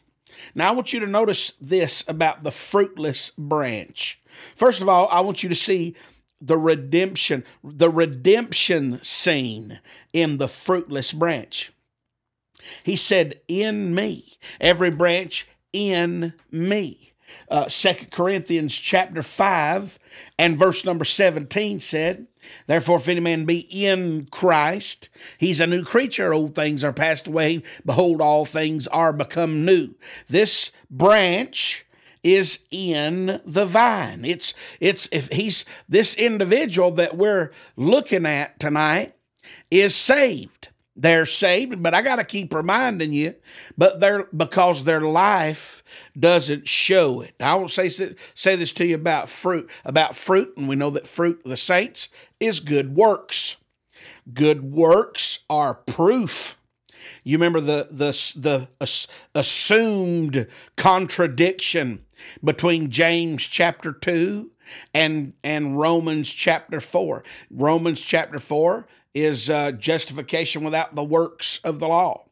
Now, 0.54 0.70
I 0.70 0.75
want 0.75 0.94
you 0.94 1.00
to 1.00 1.08
notice 1.08 1.54
this 1.60 2.08
about 2.08 2.44
the 2.44 2.51
fruitless 2.51 3.32
branch. 3.32 4.22
First 4.54 4.80
of 4.80 4.88
all, 4.88 5.08
I 5.08 5.22
want 5.22 5.42
you 5.42 5.50
to 5.50 5.56
see 5.56 5.96
the 6.39 6.58
redemption, 6.58 7.44
the 7.63 7.89
redemption 7.89 9.00
scene 9.01 9.80
in 10.13 10.38
the 10.38 10.48
fruitless 10.48 11.13
branch. 11.13 11.72
He 12.84 12.96
said, 12.96 13.42
In 13.48 13.94
me, 13.94 14.38
every 14.60 14.92
branch 14.92 15.48
in 15.74 16.34
me. 16.51 17.13
Uh, 17.50 17.66
2 17.66 17.94
Corinthians 18.12 18.75
chapter 18.75 19.22
5 19.22 20.00
and 20.38 20.58
verse 20.58 20.86
number 20.86 21.06
17 21.06 21.80
said, 21.80 22.28
Therefore, 22.68 22.98
if 22.98 23.08
any 23.08 23.20
man 23.20 23.46
be 23.46 23.68
in 23.70 24.28
Christ, 24.32 25.10
he's 25.38 25.60
a 25.60 25.68
new 25.68 25.84
creature. 25.84 26.34
Old 26.34 26.56
things 26.56 26.84
are 26.84 26.94
passed 26.94 27.28
away. 27.28 27.63
Behold, 27.86 28.22
all 28.22 28.46
things 28.46 28.88
are 28.88 29.13
become 29.13 29.66
new. 29.66 29.96
This 30.28 30.72
branch 30.89 31.86
is 32.24 32.66
in 32.72 33.39
the 33.46 33.66
vine. 33.66 34.25
It's 34.25 34.54
it's 34.80 35.08
if 35.12 35.30
he's 35.30 35.66
this 35.88 36.16
individual 36.16 36.92
that 36.92 37.16
we're 37.18 37.51
looking 37.75 38.25
at 38.25 38.60
tonight 38.60 39.13
is 39.72 39.96
saved. 39.96 40.68
They're 41.01 41.25
saved, 41.25 41.82
but 41.82 41.94
I 41.94 42.01
got 42.01 42.18
to 42.18 42.25
keep 42.25 42.53
reminding 42.53 43.13
you, 43.13 43.36
but 43.77 44.01
they're 44.01 44.27
because 44.36 44.84
their 44.84 45.00
life 45.00 45.82
doesn't 46.20 46.68
show 46.68 47.22
it. 47.22 47.36
I 47.39 47.56
won't 47.56 47.72
say 47.72 47.88
say 47.88 48.58
this 48.58 48.74
to 48.74 48.86
you 48.86 48.96
about 48.96 49.29
fruit, 49.29 49.70
about 49.86 50.13
fruit, 50.13 50.58
and 50.58 50.68
we 50.68 50.75
know 50.75 50.89
that 50.89 51.08
fruit 51.08 51.41
of 51.46 51.51
the 51.51 51.56
saints 51.56 52.10
is 52.41 52.60
good 52.60 52.98
works. 52.98 53.56
Good 54.34 54.62
works 54.62 55.46
are 55.50 55.74
proof. 55.74 56.58
You 57.24 57.38
remember 57.38 57.62
the 57.62 57.88
the 57.89 58.12
the 58.36 58.68
assumed 59.34 60.48
contradiction 60.75 62.06
between 62.44 62.91
James 62.91 63.48
chapter 63.48 63.94
2 63.94 64.51
and 64.94 65.32
and 65.46 65.79
Romans 65.79 66.34
chapter 66.34 66.82
4. 66.82 67.24
Romans 67.50 68.01
chapter 68.01 68.38
4 68.38 68.86
is 69.13 69.50
uh, 69.50 69.72
justification 69.72 70.63
without 70.63 70.96
the 70.96 71.04
works 71.04 71.60
of 71.63 71.80
the 71.80 71.88
law. 71.88 72.25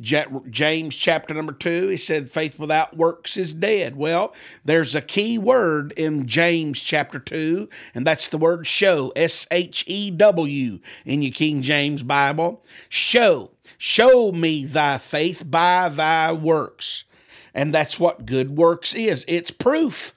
James 0.00 0.96
chapter 0.96 1.34
number 1.34 1.52
two, 1.52 1.88
he 1.88 1.96
said, 1.96 2.30
faith 2.30 2.58
without 2.58 2.96
works 2.96 3.36
is 3.36 3.52
dead. 3.52 3.94
Well, 3.94 4.34
there's 4.64 4.94
a 4.94 5.02
key 5.02 5.38
word 5.38 5.92
in 5.96 6.26
James 6.26 6.82
chapter 6.82 7.18
two, 7.18 7.68
and 7.94 8.06
that's 8.06 8.28
the 8.28 8.38
word 8.38 8.66
show, 8.66 9.12
S 9.14 9.46
H 9.50 9.84
E 9.86 10.10
W 10.10 10.78
in 11.04 11.22
your 11.22 11.32
King 11.32 11.62
James 11.62 12.02
Bible. 12.02 12.62
Show. 12.88 13.52
Show 13.76 14.32
me 14.32 14.64
thy 14.64 14.98
faith 14.98 15.44
by 15.48 15.88
thy 15.88 16.32
works. 16.32 17.04
And 17.54 17.74
that's 17.74 18.00
what 18.00 18.24
good 18.24 18.56
works 18.56 18.94
is 18.94 19.24
it's 19.28 19.50
proof. 19.50 20.14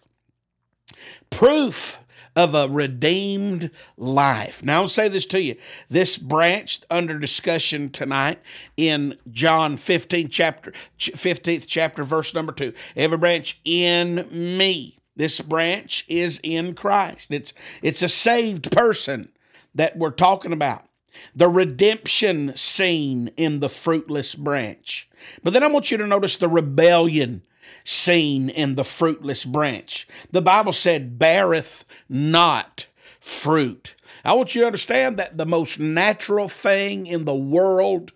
Proof 1.30 2.00
of 2.36 2.54
a 2.54 2.68
redeemed 2.68 3.72
life. 3.98 4.64
Now, 4.64 4.82
I'll 4.82 4.88
say 4.88 5.08
this 5.08 5.26
to 5.28 5.42
you. 5.42 5.56
This 5.90 6.18
branch 6.18 6.82
under 6.90 7.18
discussion 7.18 7.90
tonight 7.90 8.40
in 8.76 9.18
John 9.32 9.78
15, 9.78 10.28
chapter 10.30 10.74
15th 11.00 11.66
chapter, 11.68 12.04
verse 12.04 12.34
number 12.34 12.52
2. 12.52 12.74
Every 12.96 13.18
branch 13.18 13.62
in 13.64 14.28
me. 14.32 14.98
This 15.16 15.40
branch 15.40 16.06
is 16.10 16.42
in 16.44 16.74
Christ. 16.74 17.32
It's 17.32 17.54
it's 17.82 18.02
a 18.02 18.10
saved 18.10 18.70
person 18.72 19.30
that 19.74 19.98
we're 19.98 20.12
talking 20.12 20.52
about. 20.52 20.86
The 21.34 21.48
redemption 21.48 22.56
scene 22.58 23.32
in 23.38 23.62
the 23.62 23.70
fruitless 23.70 24.36
branch. 24.36 25.10
But 25.42 25.54
then 25.54 25.64
I 25.64 25.68
want 25.68 25.90
you 25.90 25.98
to 25.98 26.06
notice 26.06 26.36
the 26.36 26.50
rebellion 26.50 27.44
seen 27.84 28.50
in 28.50 28.76
the 28.76 28.84
fruitless 28.84 29.46
branch. 29.46 30.08
The 30.32 30.42
Bible 30.42 30.72
said, 30.72 31.20
beareth 31.20 31.86
not 32.10 32.88
fruit. 33.20 33.96
I 34.24 34.34
want 34.34 34.56
you 34.56 34.62
to 34.62 34.68
understand 34.68 35.18
that 35.18 35.38
the 35.38 35.46
most 35.46 35.80
natural 35.80 36.48
thing 36.48 37.06
in 37.06 37.26
the 37.26 37.36
world 37.36 38.12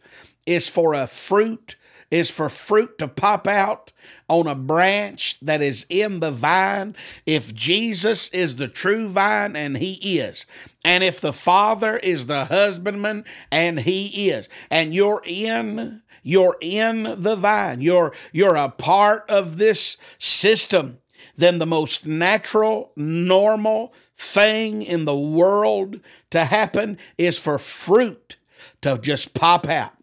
is 0.45 0.67
for 0.67 0.93
a 0.93 1.05
fruit, 1.05 1.75
is 2.09 2.31
for 2.31 2.49
fruit 2.49 2.97
to 2.97 3.07
pop 3.07 3.47
out 3.47 3.91
on 4.29 4.47
a 4.47 4.55
branch 4.55 5.39
that 5.41 5.61
is 5.61 5.85
in 5.89 6.19
the 6.19 6.31
vine. 6.31 6.95
If 7.25 7.53
Jesus 7.53 8.29
is 8.29 8.55
the 8.55 8.67
true 8.67 9.09
vine, 9.09 9.55
and 9.55 9.77
He 9.77 10.19
is, 10.19 10.45
and 10.85 11.03
if 11.03 11.19
the 11.19 11.33
Father 11.33 11.97
is 11.97 12.27
the 12.27 12.45
husbandman, 12.45 13.25
and 13.51 13.79
He 13.81 14.29
is, 14.29 14.47
and 14.69 14.93
you're 14.93 15.21
in 15.25 16.01
you're 16.23 16.57
in 16.61 17.15
the 17.17 17.35
vine, 17.35 17.81
you're, 17.81 18.13
you're 18.31 18.55
a 18.55 18.69
part 18.69 19.25
of 19.29 19.57
this 19.57 19.97
system, 20.17 20.99
then 21.37 21.59
the 21.59 21.65
most 21.65 22.05
natural, 22.05 22.91
normal 22.95 23.93
thing 24.15 24.81
in 24.81 25.05
the 25.05 25.17
world 25.17 25.99
to 26.29 26.45
happen 26.45 26.97
is 27.17 27.39
for 27.39 27.57
fruit 27.57 28.35
to 28.81 28.97
just 28.97 29.33
pop 29.33 29.67
out. 29.67 29.93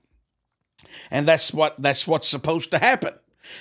And 1.10 1.28
that's 1.28 1.52
what 1.52 1.76
that's 1.78 2.08
what's 2.08 2.26
supposed 2.26 2.70
to 2.72 2.78
happen. 2.78 3.14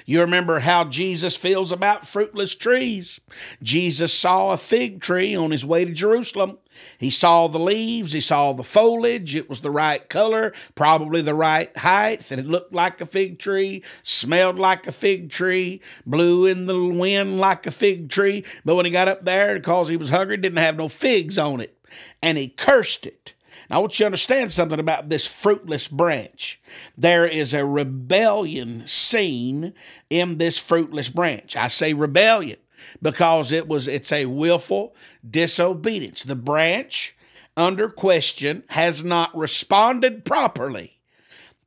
You 0.06 0.22
remember 0.22 0.60
how 0.60 0.86
Jesus 0.86 1.36
feels 1.36 1.72
about 1.72 2.08
fruitless 2.08 2.56
trees. 2.56 3.20
Jesus 3.62 4.14
saw 4.14 4.52
a 4.52 4.58
fig 4.58 5.02
tree 5.02 5.36
on 5.36 5.52
his 5.52 5.66
way 5.66 5.86
to 5.86 5.94
Jerusalem. 5.94 6.58
He 6.98 7.10
saw 7.10 7.48
the 7.48 7.60
leaves, 7.60 8.12
he 8.12 8.20
saw 8.20 8.52
the 8.52 8.64
foliage, 8.64 9.34
it 9.34 9.48
was 9.48 9.62
the 9.62 9.72
right 9.72 10.08
color, 10.10 10.54
probably 10.76 11.22
the 11.22 11.34
right 11.34 11.76
height, 11.78 12.30
and 12.32 12.40
it 12.40 12.46
looked 12.46 12.74
like 12.74 13.00
a 13.00 13.06
fig 13.06 13.40
tree, 13.40 13.82
smelled 14.04 14.60
like 14.60 14.86
a 14.86 14.92
fig 14.92 15.30
tree, 15.30 15.82
blew 16.06 16.46
in 16.46 16.66
the 16.66 16.86
wind 16.86 17.40
like 17.40 17.66
a 17.66 17.72
fig 17.72 18.10
tree. 18.10 18.44
But 18.66 18.76
when 18.76 18.86
he 18.86 18.92
got 18.92 19.08
up 19.08 19.24
there, 19.24 19.56
because 19.56 19.88
he 19.88 19.96
was 19.98 20.10
hungry, 20.10 20.36
didn't 20.38 20.58
have 20.58 20.78
no 20.78 20.90
figs 20.90 21.38
on 21.38 21.62
it, 21.62 21.78
and 22.22 22.38
he 22.38 22.50
cursed 22.50 23.06
it. 23.06 23.35
Now, 23.70 23.78
I 23.78 23.80
want 23.80 24.00
you 24.00 24.04
to 24.04 24.08
understand 24.08 24.52
something 24.52 24.80
about 24.80 25.10
this 25.10 25.28
fruitless 25.28 25.88
branch. 25.88 26.62
There 26.98 27.26
is 27.26 27.54
a 27.54 27.66
rebellion 27.66 28.86
seen 28.88 29.74
in 30.10 30.38
this 30.38 30.58
fruitless 30.58 31.10
branch. 31.10 31.56
I 31.56 31.68
say 31.68 31.94
rebellion 31.94 32.58
because 33.02 33.52
it 33.52 33.68
was 33.68 33.88
it's 33.88 34.12
a 34.12 34.26
willful 34.26 34.96
disobedience. 35.28 36.24
The 36.24 36.36
branch 36.36 37.16
under 37.58 37.90
question 37.90 38.64
has 38.70 39.04
not 39.04 39.36
responded 39.36 40.26
properly 40.26 41.00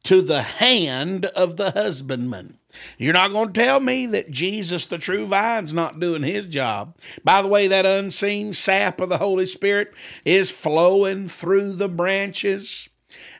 to 0.05 0.23
the 0.23 0.43
hand 0.43 1.27
of 1.27 1.57
the 1.57 1.73
husbandman. 1.73 2.58
You're 2.97 3.13
not 3.13 3.33
going 3.33 3.53
to 3.53 3.61
tell 3.61 3.81
me 3.81 4.07
that 4.07 4.31
Jesus, 4.31 4.87
the 4.87 4.99
true 4.99 5.27
vine's 5.27 5.73
not 5.73 6.01
doing 6.01 6.23
his 6.23 6.47
job. 6.47 6.97
By 7.25 7.43
the 7.43 7.49
way, 7.49 7.69
that 7.69 7.87
unseen 7.87 8.53
sap 8.53 9.01
of 9.01 9.09
the 9.09 9.19
Holy 9.19 9.47
Spirit 9.47 9.93
is 10.25 10.51
flowing 10.51 11.29
through 11.29 11.75
the 11.75 11.89
branches. 11.89 12.89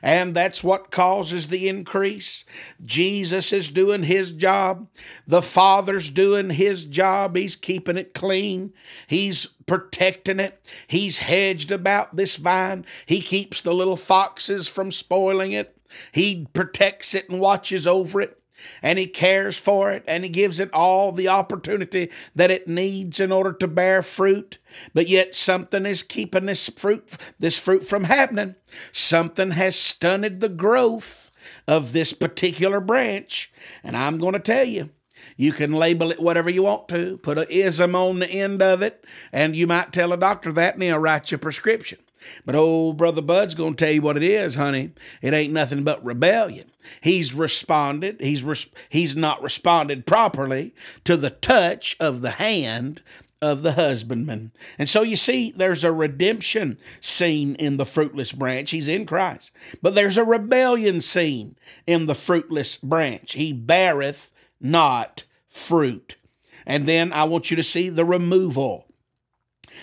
And 0.01 0.33
that's 0.33 0.63
what 0.63 0.91
causes 0.91 1.47
the 1.47 1.67
increase. 1.67 2.45
Jesus 2.83 3.53
is 3.53 3.69
doing 3.69 4.03
his 4.03 4.31
job. 4.31 4.87
The 5.27 5.41
Father's 5.41 6.09
doing 6.09 6.51
his 6.51 6.85
job. 6.85 7.35
He's 7.35 7.55
keeping 7.55 7.97
it 7.97 8.13
clean. 8.13 8.73
He's 9.07 9.45
protecting 9.67 10.39
it. 10.39 10.59
He's 10.87 11.19
hedged 11.19 11.71
about 11.71 12.15
this 12.15 12.37
vine. 12.37 12.85
He 13.05 13.21
keeps 13.21 13.61
the 13.61 13.73
little 13.73 13.97
foxes 13.97 14.67
from 14.67 14.91
spoiling 14.91 15.51
it. 15.51 15.75
He 16.11 16.47
protects 16.53 17.13
it 17.15 17.29
and 17.29 17.39
watches 17.39 17.87
over 17.87 18.21
it 18.21 18.38
and 18.81 18.99
he 18.99 19.07
cares 19.07 19.57
for 19.57 19.91
it 19.91 20.03
and 20.07 20.23
he 20.23 20.29
gives 20.29 20.59
it 20.59 20.73
all 20.73 21.11
the 21.11 21.27
opportunity 21.27 22.11
that 22.35 22.51
it 22.51 22.67
needs 22.67 23.19
in 23.19 23.31
order 23.31 23.53
to 23.53 23.67
bear 23.67 24.01
fruit. 24.01 24.57
But 24.93 25.09
yet 25.09 25.35
something 25.35 25.85
is 25.85 26.03
keeping 26.03 26.45
this 26.45 26.69
fruit 26.69 27.17
this 27.39 27.57
fruit 27.57 27.83
from 27.83 28.05
happening. 28.05 28.55
Something 28.91 29.51
has 29.51 29.75
stunted 29.75 30.39
the 30.39 30.49
growth 30.49 31.31
of 31.67 31.93
this 31.93 32.13
particular 32.13 32.79
branch. 32.79 33.51
And 33.83 33.95
i'm 33.95 34.17
going 34.17 34.33
to 34.33 34.39
tell 34.39 34.65
you 34.65 34.89
you 35.37 35.53
can 35.53 35.71
label 35.71 36.11
it 36.11 36.19
whatever 36.19 36.49
you 36.49 36.63
want 36.63 36.89
to 36.89 37.17
put 37.17 37.37
a 37.37 37.51
ism 37.51 37.95
on 37.95 38.19
the 38.19 38.29
end 38.29 38.61
of 38.61 38.81
it 38.81 39.05
and 39.31 39.55
you 39.55 39.67
might 39.67 39.93
tell 39.93 40.11
a 40.11 40.17
doctor 40.17 40.51
that 40.51 40.73
and 40.73 40.83
he'll 40.83 40.97
write 40.97 41.31
you 41.31 41.35
a 41.35 41.39
prescription 41.39 41.97
but 42.45 42.55
old 42.55 42.97
brother 42.97 43.21
Bud's 43.21 43.55
going 43.55 43.75
to 43.75 43.85
tell 43.85 43.93
you 43.93 44.01
what 44.01 44.17
it 44.17 44.23
is, 44.23 44.55
honey. 44.55 44.91
It 45.21 45.33
ain't 45.33 45.53
nothing 45.53 45.83
but 45.83 46.03
rebellion. 46.03 46.71
He's 47.01 47.33
responded. 47.33 48.21
He's 48.21 48.43
res- 48.43 48.69
he's 48.89 49.15
not 49.15 49.41
responded 49.41 50.05
properly 50.05 50.73
to 51.03 51.17
the 51.17 51.29
touch 51.29 51.95
of 51.99 52.21
the 52.21 52.31
hand 52.31 53.01
of 53.41 53.63
the 53.63 53.73
husbandman. 53.73 54.51
And 54.77 54.89
so 54.89 55.01
you 55.01 55.15
see, 55.15 55.51
there's 55.51 55.83
a 55.83 55.91
redemption 55.91 56.77
scene 56.99 57.55
in 57.55 57.77
the 57.77 57.85
fruitless 57.85 58.31
branch. 58.31 58.71
He's 58.71 58.87
in 58.87 59.05
Christ. 59.05 59.51
But 59.81 59.95
there's 59.95 60.17
a 60.17 60.25
rebellion 60.25 61.01
scene 61.01 61.55
in 61.87 62.05
the 62.05 62.15
fruitless 62.15 62.77
branch. 62.77 63.33
He 63.33 63.53
beareth 63.53 64.33
not 64.59 65.23
fruit. 65.47 66.17
And 66.65 66.85
then 66.85 67.13
I 67.13 67.23
want 67.23 67.49
you 67.49 67.57
to 67.57 67.63
see 67.63 67.89
the 67.89 68.05
removal 68.05 68.88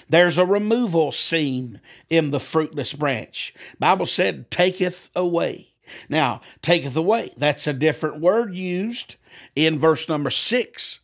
there's 0.08 0.38
a 0.38 0.46
removal 0.46 1.12
scene 1.12 1.80
in 2.08 2.30
the 2.30 2.40
fruitless 2.40 2.92
branch. 2.92 3.54
Bible 3.78 4.06
said, 4.06 4.50
taketh 4.50 5.10
away. 5.14 5.68
Now, 6.08 6.40
taketh 6.62 6.96
away, 6.96 7.32
that's 7.36 7.66
a 7.66 7.72
different 7.72 8.20
word 8.20 8.54
used 8.54 9.16
in 9.54 9.78
verse 9.78 10.08
number 10.08 10.30
six. 10.30 11.00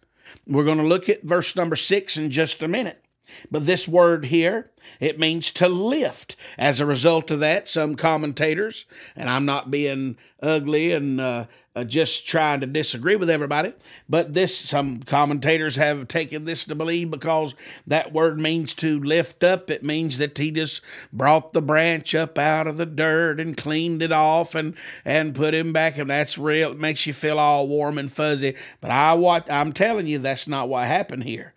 We're 0.47 0.65
going 0.65 0.79
to 0.79 0.85
look 0.85 1.09
at 1.09 1.23
verse 1.23 1.55
number 1.55 1.77
six 1.77 2.17
in 2.17 2.31
just 2.31 2.63
a 2.63 2.69
minute. 2.69 3.05
But 3.51 3.67
this 3.67 3.89
word 3.89 4.27
here, 4.27 4.71
it 5.01 5.19
means 5.19 5.53
to 5.53 5.69
lift. 5.69 6.37
As 6.59 6.81
a 6.81 6.87
result 6.87 7.31
of 7.31 7.41
that, 7.41 7.69
some 7.69 7.95
commentators, 7.95 8.85
and 9.17 9.31
I'm 9.31 9.45
not 9.45 9.71
being 9.71 10.17
ugly 10.43 10.93
and 10.93 11.21
uh, 11.21 11.47
uh, 11.75 11.85
just 11.85 12.27
trying 12.27 12.61
to 12.61 12.67
disagree 12.67 13.17
with 13.17 13.31
everybody, 13.31 13.73
but 14.09 14.35
this, 14.35 14.57
some 14.57 15.01
commentators 15.01 15.77
have 15.77 16.07
taken 16.07 16.45
this 16.45 16.67
to 16.67 16.75
believe 16.75 17.11
because 17.11 17.55
that 17.87 18.13
word 18.13 18.39
means 18.39 18.75
to 18.75 19.01
lift 19.01 19.43
up. 19.43 19.71
It 19.71 19.83
means 19.83 20.19
that 20.19 20.37
he 20.37 20.51
just 20.51 20.83
brought 21.13 21.55
the 21.55 21.63
branch 21.63 22.15
up 22.15 22.37
out 22.37 22.67
of 22.67 22.77
the 22.77 22.85
dirt 22.85 23.41
and 23.41 23.57
cleaned 23.57 24.03
it 24.03 24.13
off 24.13 24.55
and, 24.55 24.75
and 25.05 25.35
put 25.35 25.55
him 25.55 25.73
back. 25.73 25.97
And 25.97 26.11
that's 26.11 26.37
real. 26.37 26.73
It 26.73 26.79
makes 26.79 27.07
you 27.07 27.15
feel 27.15 27.39
all 27.39 27.67
warm 27.67 27.97
and 27.97 28.13
fuzzy. 28.13 28.55
But 28.83 28.91
I 28.91 29.15
what 29.15 29.51
I'm 29.51 29.73
telling 29.73 30.07
you, 30.07 30.19
that's 30.19 30.47
not 30.47 30.69
what 30.69 30.87
happened 30.87 31.25
here. 31.25 31.55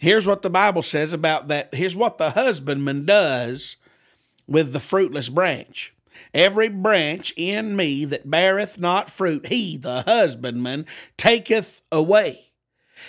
Here's 0.00 0.26
what 0.26 0.42
the 0.42 0.50
Bible 0.50 0.82
says 0.82 1.14
about 1.14 1.48
that. 1.48 1.74
Here's 1.74 1.96
what 1.96 2.18
the 2.18 2.30
husbandman 2.30 3.06
does 3.06 3.78
with 4.46 4.74
the 4.74 4.80
fruitless 4.80 5.30
branch. 5.30 5.94
Every 6.32 6.68
branch 6.68 7.32
in 7.36 7.76
me 7.76 8.04
that 8.04 8.30
beareth 8.30 8.78
not 8.78 9.10
fruit, 9.10 9.46
he, 9.46 9.76
the 9.76 10.02
husbandman, 10.02 10.86
taketh 11.16 11.82
away. 11.92 12.52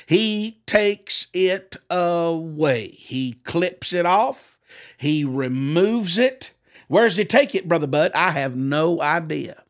He 0.05 0.61
takes 0.65 1.27
it 1.33 1.77
away. 1.89 2.89
He 2.89 3.33
clips 3.43 3.93
it 3.93 4.05
off. 4.05 4.57
He 4.97 5.23
removes 5.23 6.17
it. 6.17 6.51
Where 6.87 7.05
does 7.05 7.17
he 7.17 7.25
take 7.25 7.55
it, 7.55 7.67
Brother 7.67 7.87
Bud? 7.87 8.11
I 8.13 8.31
have 8.31 8.55
no 8.55 9.01
idea. 9.01 9.63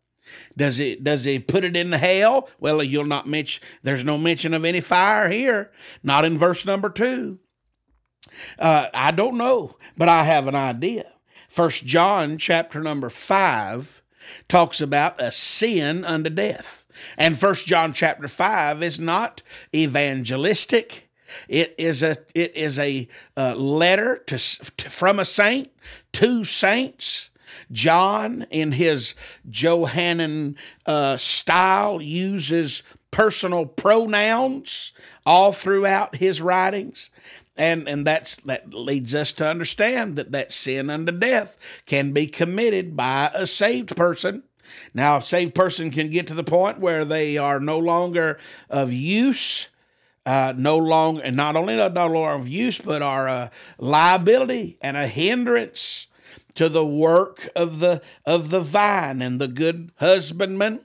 Does 0.58 0.80
it 0.80 1.04
does 1.04 1.24
he 1.26 1.40
put 1.40 1.64
it 1.64 1.76
in 1.76 1.90
the 1.90 1.98
hell? 1.98 2.50
Well, 2.60 2.82
you'll 2.82 3.06
not 3.06 3.28
mention 3.28 3.64
there's 3.84 4.06
no 4.06 4.18
mention 4.18 4.54
of 4.54 4.66
any 4.66 4.82
fire 4.82 5.30
here, 5.30 5.72
not 6.02 6.26
in 6.26 6.38
verse 6.38 6.66
number 6.66 6.90
two. 6.90 7.40
Uh, 8.58 8.88
I 8.94 9.12
don't 9.12 9.38
know, 9.38 9.76
but 9.98 10.10
I 10.10 10.24
have 10.24 10.48
an 10.48 10.56
idea. 10.56 11.06
First 11.56 11.86
John 11.86 12.38
chapter 12.38 12.82
number 12.82 13.10
five 13.10 14.02
talks 14.50 14.82
about 14.82 15.22
a 15.22 15.32
sin 15.32 16.04
unto 16.04 16.30
death. 16.30 16.86
And 17.18 17.40
First 17.40 17.66
John 17.66 17.94
chapter 17.94 18.28
five 18.28 18.84
is 18.84 19.00
not 19.00 19.42
evangelistic. 19.74 21.10
It 21.48 21.74
is 21.78 22.04
a 22.04 22.18
it 22.34 22.58
is 22.58 22.78
a 22.78 23.08
uh, 23.38 23.56
letter 23.56 24.18
to, 24.28 24.38
to 24.38 24.90
from 24.90 25.18
a 25.18 25.24
saint 25.24 25.72
to 26.12 26.44
saints 26.44 27.30
John, 27.72 28.46
in 28.52 28.74
his 28.74 29.16
Johannine 29.50 30.58
uh, 30.86 31.16
style, 31.16 32.02
uses 32.02 32.84
personal 33.12 33.66
pronouns 33.66 34.92
all 35.26 35.54
throughout 35.54 36.18
his 36.18 36.42
writings. 36.42 37.10
And, 37.58 37.88
and 37.88 38.06
that's 38.06 38.36
that 38.38 38.74
leads 38.74 39.16
us 39.16 39.32
to 39.34 39.48
understand 39.48 40.18
that 40.18 40.34
that 40.34 40.52
sin 40.52 40.90
unto 40.90 41.12
death 41.12 41.58
can 41.86 42.12
be 42.12 42.28
committed 42.28 42.96
by 42.96 43.32
a 43.34 43.48
saved 43.48 43.96
person. 43.96 44.44
Now, 44.94 45.18
a 45.18 45.22
saved 45.22 45.56
person 45.56 45.90
can 45.90 46.10
get 46.10 46.28
to 46.28 46.34
the 46.34 46.44
point 46.44 46.80
where 46.80 47.06
they 47.06 47.38
are 47.38 47.60
no 47.60 47.78
longer 47.78 48.40
of 48.70 48.92
use, 48.92 49.70
uh, 50.26 50.54
no 50.58 50.78
longer, 50.78 51.22
and 51.22 51.38
not 51.38 51.56
only 51.56 51.78
no 51.78 51.88
longer 51.88 52.32
of 52.32 52.50
use, 52.50 52.80
but 52.80 53.02
are 53.02 53.28
a 53.28 53.52
liability 53.78 54.78
and 54.82 54.98
a 54.98 55.08
hindrance 55.08 56.08
to 56.56 56.70
the 56.70 56.86
work 56.86 57.50
of 57.56 57.80
the 57.80 58.02
of 58.26 58.50
the 58.50 58.62
vine 58.62 59.22
and 59.22 59.40
the 59.40 59.48
good 59.48 59.92
husbandman 59.98 60.82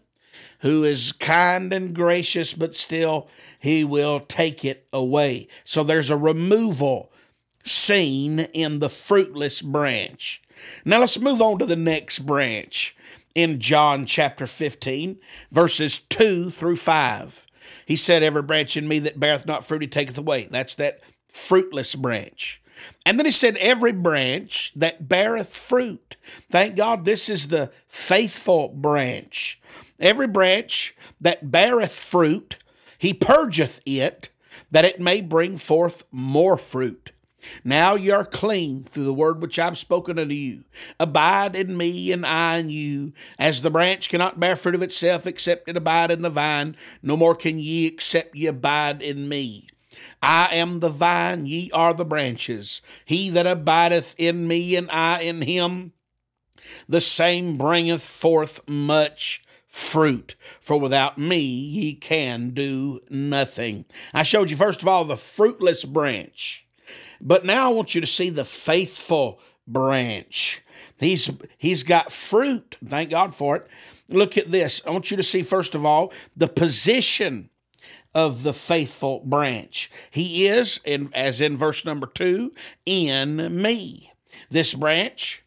who 0.61 0.85
is 0.85 1.13
kind 1.13 1.73
and 1.73 1.95
gracious 1.95 2.53
but 2.53 2.75
still 2.75 3.29
he 3.61 3.85
will 3.85 4.21
take 4.21 4.65
it 4.65 4.89
away. 4.93 5.47
So 5.65 5.85
there's 5.85 6.11
a 6.11 6.17
removal 6.17 7.13
seen 7.63 8.41
in 8.41 8.81
the 8.81 8.89
fruitless 8.89 9.63
branch. 9.63 10.43
Now 10.85 11.01
let's 11.01 11.21
move 11.21 11.41
on 11.41 11.59
to 11.59 11.67
the 11.67 11.77
next 11.77 12.21
branch 12.21 12.97
in 13.35 13.61
John 13.61 14.07
chapter 14.07 14.47
15 14.47 15.19
verses 15.51 16.01
2 16.01 16.51
through 16.51 16.77
5 16.77 17.47
he 17.91 17.97
said 17.97 18.23
every 18.23 18.43
branch 18.43 18.77
in 18.77 18.87
me 18.87 19.01
that 19.01 19.19
beareth 19.19 19.47
not 19.47 19.65
fruit 19.65 19.83
he 19.83 19.89
taketh 19.89 20.17
away. 20.17 20.47
That's 20.49 20.77
that 20.77 21.03
fruitless 21.29 21.97
branch. 21.97 22.63
And 23.05 23.19
then 23.19 23.27
he 23.27 23.33
said, 23.33 23.57
Every 23.57 23.91
branch 23.91 24.73
that 24.77 25.09
beareth 25.09 25.57
fruit. 25.57 26.17
Thank 26.53 26.77
God 26.77 27.05
this 27.05 27.29
is 27.29 27.49
the 27.49 27.73
faithful 27.89 28.69
branch. 28.69 29.61
Every 29.99 30.29
branch 30.29 30.95
that 31.21 31.51
beareth 31.51 31.97
fruit, 31.97 32.59
he 33.01 33.15
purgeth 33.15 33.81
it, 33.87 34.29
that 34.71 34.85
it 34.85 35.01
may 35.01 35.23
bring 35.23 35.57
forth 35.57 36.05
more 36.13 36.59
fruit. 36.59 37.13
Now 37.65 37.95
ye 37.95 38.11
are 38.11 38.27
clean 38.27 38.85
through 38.85 39.05
the 39.05 39.15
word 39.15 39.41
which 39.41 39.59
I've 39.59 39.79
spoken 39.79 40.19
unto 40.19 40.35
you. 40.35 40.65
Abide 41.01 41.57
in 41.57 41.79
me, 41.79 42.13
and 42.13 42.27
I 42.27 42.59
in 42.59 42.69
you. 42.69 43.15
As 43.39 43.63
the 43.63 43.71
branch 43.71 44.11
cannot 44.11 44.39
bear 44.39 44.55
fruit 44.55 44.75
of 44.75 44.83
itself 44.83 45.27
except 45.27 45.67
it 45.67 45.79
abide 45.79 46.11
in 46.11 46.21
the 46.21 46.29
vine, 46.29 46.77
no 47.03 47.17
more 47.17 47.35
can 47.35 47.59
ye 47.59 47.87
except 47.87 48.37
ye 48.37 48.47
abide 48.47 49.01
in 49.01 49.31
me. 49.31 49.67
I 50.23 50.51
am 50.53 50.81
the 50.81 50.91
vine, 50.91 51.47
ye 51.47 51.71
are 51.73 51.95
the 51.95 52.05
branches. 52.05 52.83
He 53.07 53.31
that 53.31 53.47
abideth 53.47 54.15
in 54.19 54.47
me, 54.47 54.77
and 54.77 54.91
I 54.91 55.23
in 55.23 55.41
him, 55.41 55.95
the 56.87 57.01
same 57.01 57.57
bringeth 57.57 58.07
forth 58.07 58.69
much 58.69 59.43
fruit. 59.71 60.35
For 60.61 60.79
without 60.79 61.17
me, 61.17 61.39
ye 61.39 61.95
can 61.95 62.51
do 62.51 63.01
nothing. 63.09 63.87
I 64.13 64.25
showed 64.25 64.51
you, 64.51 64.57
first 64.57 64.83
of 64.83 64.89
all, 64.89 65.05
the 65.05 65.17
fruitless 65.17 65.85
branch. 65.85 66.67
But 67.21 67.45
now 67.45 67.71
I 67.71 67.73
want 67.73 67.95
you 67.95 68.01
to 68.01 68.07
see 68.07 68.31
the 68.31 68.45
faithful 68.45 69.41
branch. 69.67 70.63
He's, 70.99 71.31
he's 71.57 71.85
got 71.85 72.11
fruit. 72.11 72.77
Thank 72.85 73.11
God 73.11 73.35
for 73.35 73.57
it. 73.57 73.69
Look 74.09 74.37
at 74.37 74.51
this. 74.51 74.83
I 74.85 74.91
want 74.91 75.11
you 75.11 75.17
to 75.17 75.23
see, 75.23 75.43
first 75.43 75.77
of 75.77 75.87
all, 75.87 76.13
the 76.37 76.49
position 76.49 77.49
of 78.13 78.43
the 78.43 78.53
faithful 78.53 79.23
branch. 79.25 79.89
He 80.11 80.49
is, 80.49 80.81
in, 80.85 81.11
as 81.15 81.41
in 81.41 81.57
verse 81.57 81.85
number 81.85 82.09
two, 82.09 82.53
in 82.85 83.63
me. 83.63 84.11
This 84.49 84.75
branch, 84.75 85.45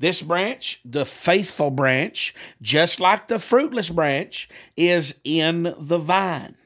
this 0.00 0.22
branch, 0.22 0.80
the 0.84 1.04
faithful 1.04 1.70
branch, 1.70 2.34
just 2.60 3.00
like 3.00 3.28
the 3.28 3.38
fruitless 3.38 3.90
branch, 3.90 4.48
is 4.76 5.20
in 5.24 5.74
the 5.78 5.98
vine. 5.98 6.56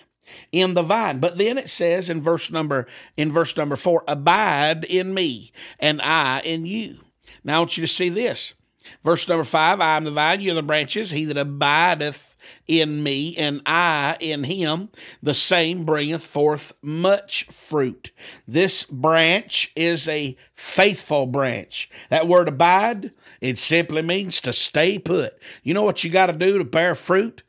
In 0.53 0.75
the 0.75 0.83
vine. 0.83 1.19
But 1.19 1.37
then 1.37 1.59
it 1.59 1.69
says 1.69 2.09
in 2.09 2.23
verse 2.23 2.51
number 2.51 2.87
in 3.17 3.31
verse 3.31 3.57
number 3.57 3.77
four, 3.77 4.05
abide 4.09 4.85
in 4.85 5.13
me, 5.13 5.53
and 5.79 6.01
I 6.01 6.41
in 6.41 6.65
you. 6.65 6.95
Now 7.43 7.57
I 7.57 7.59
want 7.59 7.77
you 7.77 7.83
to 7.83 7.93
see 7.93 8.09
this. 8.09 8.55
Verse 9.03 9.29
number 9.29 9.45
five 9.45 9.81
I 9.81 9.97
am 9.97 10.05
the 10.05 10.11
vine, 10.11 10.41
you 10.41 10.53
are 10.53 10.55
the 10.55 10.63
branches. 10.63 11.11
He 11.11 11.25
that 11.25 11.37
abideth 11.37 12.37
in 12.67 13.03
me, 13.03 13.37
and 13.37 13.61
I 13.67 14.17
in 14.21 14.45
him, 14.45 14.91
the 15.23 15.35
same 15.35 15.85
bringeth 15.85 16.25
forth 16.25 16.73
much 16.83 17.45
fruit. 17.45 18.11
This 18.47 18.85
branch 18.85 19.73
is 19.77 20.09
a 20.09 20.37
faithful 20.55 21.27
branch. 21.27 21.91
That 22.11 22.29
word 22.29 22.49
abide, 22.49 23.13
it 23.41 23.59
simply 23.59 24.03
means 24.03 24.41
to 24.43 24.53
stay 24.53 24.99
put. 24.99 25.39
You 25.63 25.75
know 25.75 25.83
what 25.83 26.05
you 26.05 26.11
got 26.11 26.27
to 26.27 26.33
do 26.33 26.59
to 26.59 26.65
bear 26.65 26.95
fruit? 26.95 27.43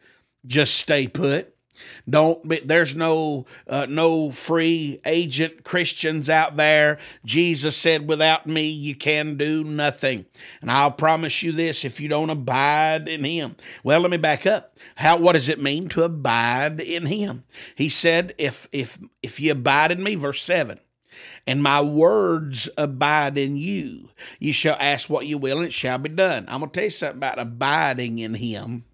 Just 0.46 0.76
stay 0.76 1.08
put. 1.08 1.55
Don't 2.10 2.48
be, 2.48 2.60
there's 2.60 2.96
no 2.96 3.46
uh, 3.68 3.88
no 3.90 4.32
free 4.32 5.00
agent 5.06 5.64
Christians 5.64 6.30
out 6.30 6.56
there. 6.56 7.00
Jesus 7.24 7.76
said, 7.76 8.08
"Without 8.08 8.48
me, 8.48 8.68
you 8.68 8.96
can 8.96 9.38
do 9.38 9.64
nothing." 9.64 10.26
And 10.62 10.72
I'll 10.72 10.92
promise 10.92 11.44
you 11.44 11.52
this: 11.52 11.86
if 11.86 12.00
you 12.00 12.08
don't 12.08 12.30
abide 12.30 13.08
in 13.08 13.24
Him, 13.24 13.56
well, 13.84 14.02
let 14.02 14.12
me 14.12 14.18
back 14.18 14.46
up. 14.46 14.78
How 14.96 15.18
what 15.18 15.34
does 15.34 15.50
it 15.50 15.62
mean 15.62 15.90
to 15.90 16.04
abide 16.04 16.80
in 16.80 17.08
Him? 17.08 17.44
He 17.76 17.90
said, 17.90 18.34
"If 18.38 18.68
if 18.72 18.98
if 19.22 19.40
you 19.40 19.52
abide 19.54 19.92
in 19.92 20.04
me," 20.04 20.16
verse 20.16 20.42
seven 20.42 20.80
and 21.48 21.62
my 21.62 21.82
words 21.82 22.70
abide 22.78 23.38
in 23.38 23.56
you. 23.56 24.10
You 24.40 24.54
shall 24.54 24.78
ask 24.80 25.10
what 25.10 25.28
you 25.28 25.38
will, 25.38 25.58
and 25.58 25.68
it 25.68 25.74
shall 25.74 25.98
be 25.98 26.10
done. 26.10 26.46
I'm 26.48 26.60
going 26.60 26.72
to 26.72 26.74
tell 26.74 26.86
you 26.86 26.90
something 26.90 27.18
about 27.18 27.40
abiding 27.40 28.20
in 28.20 28.34
Him 28.34 28.86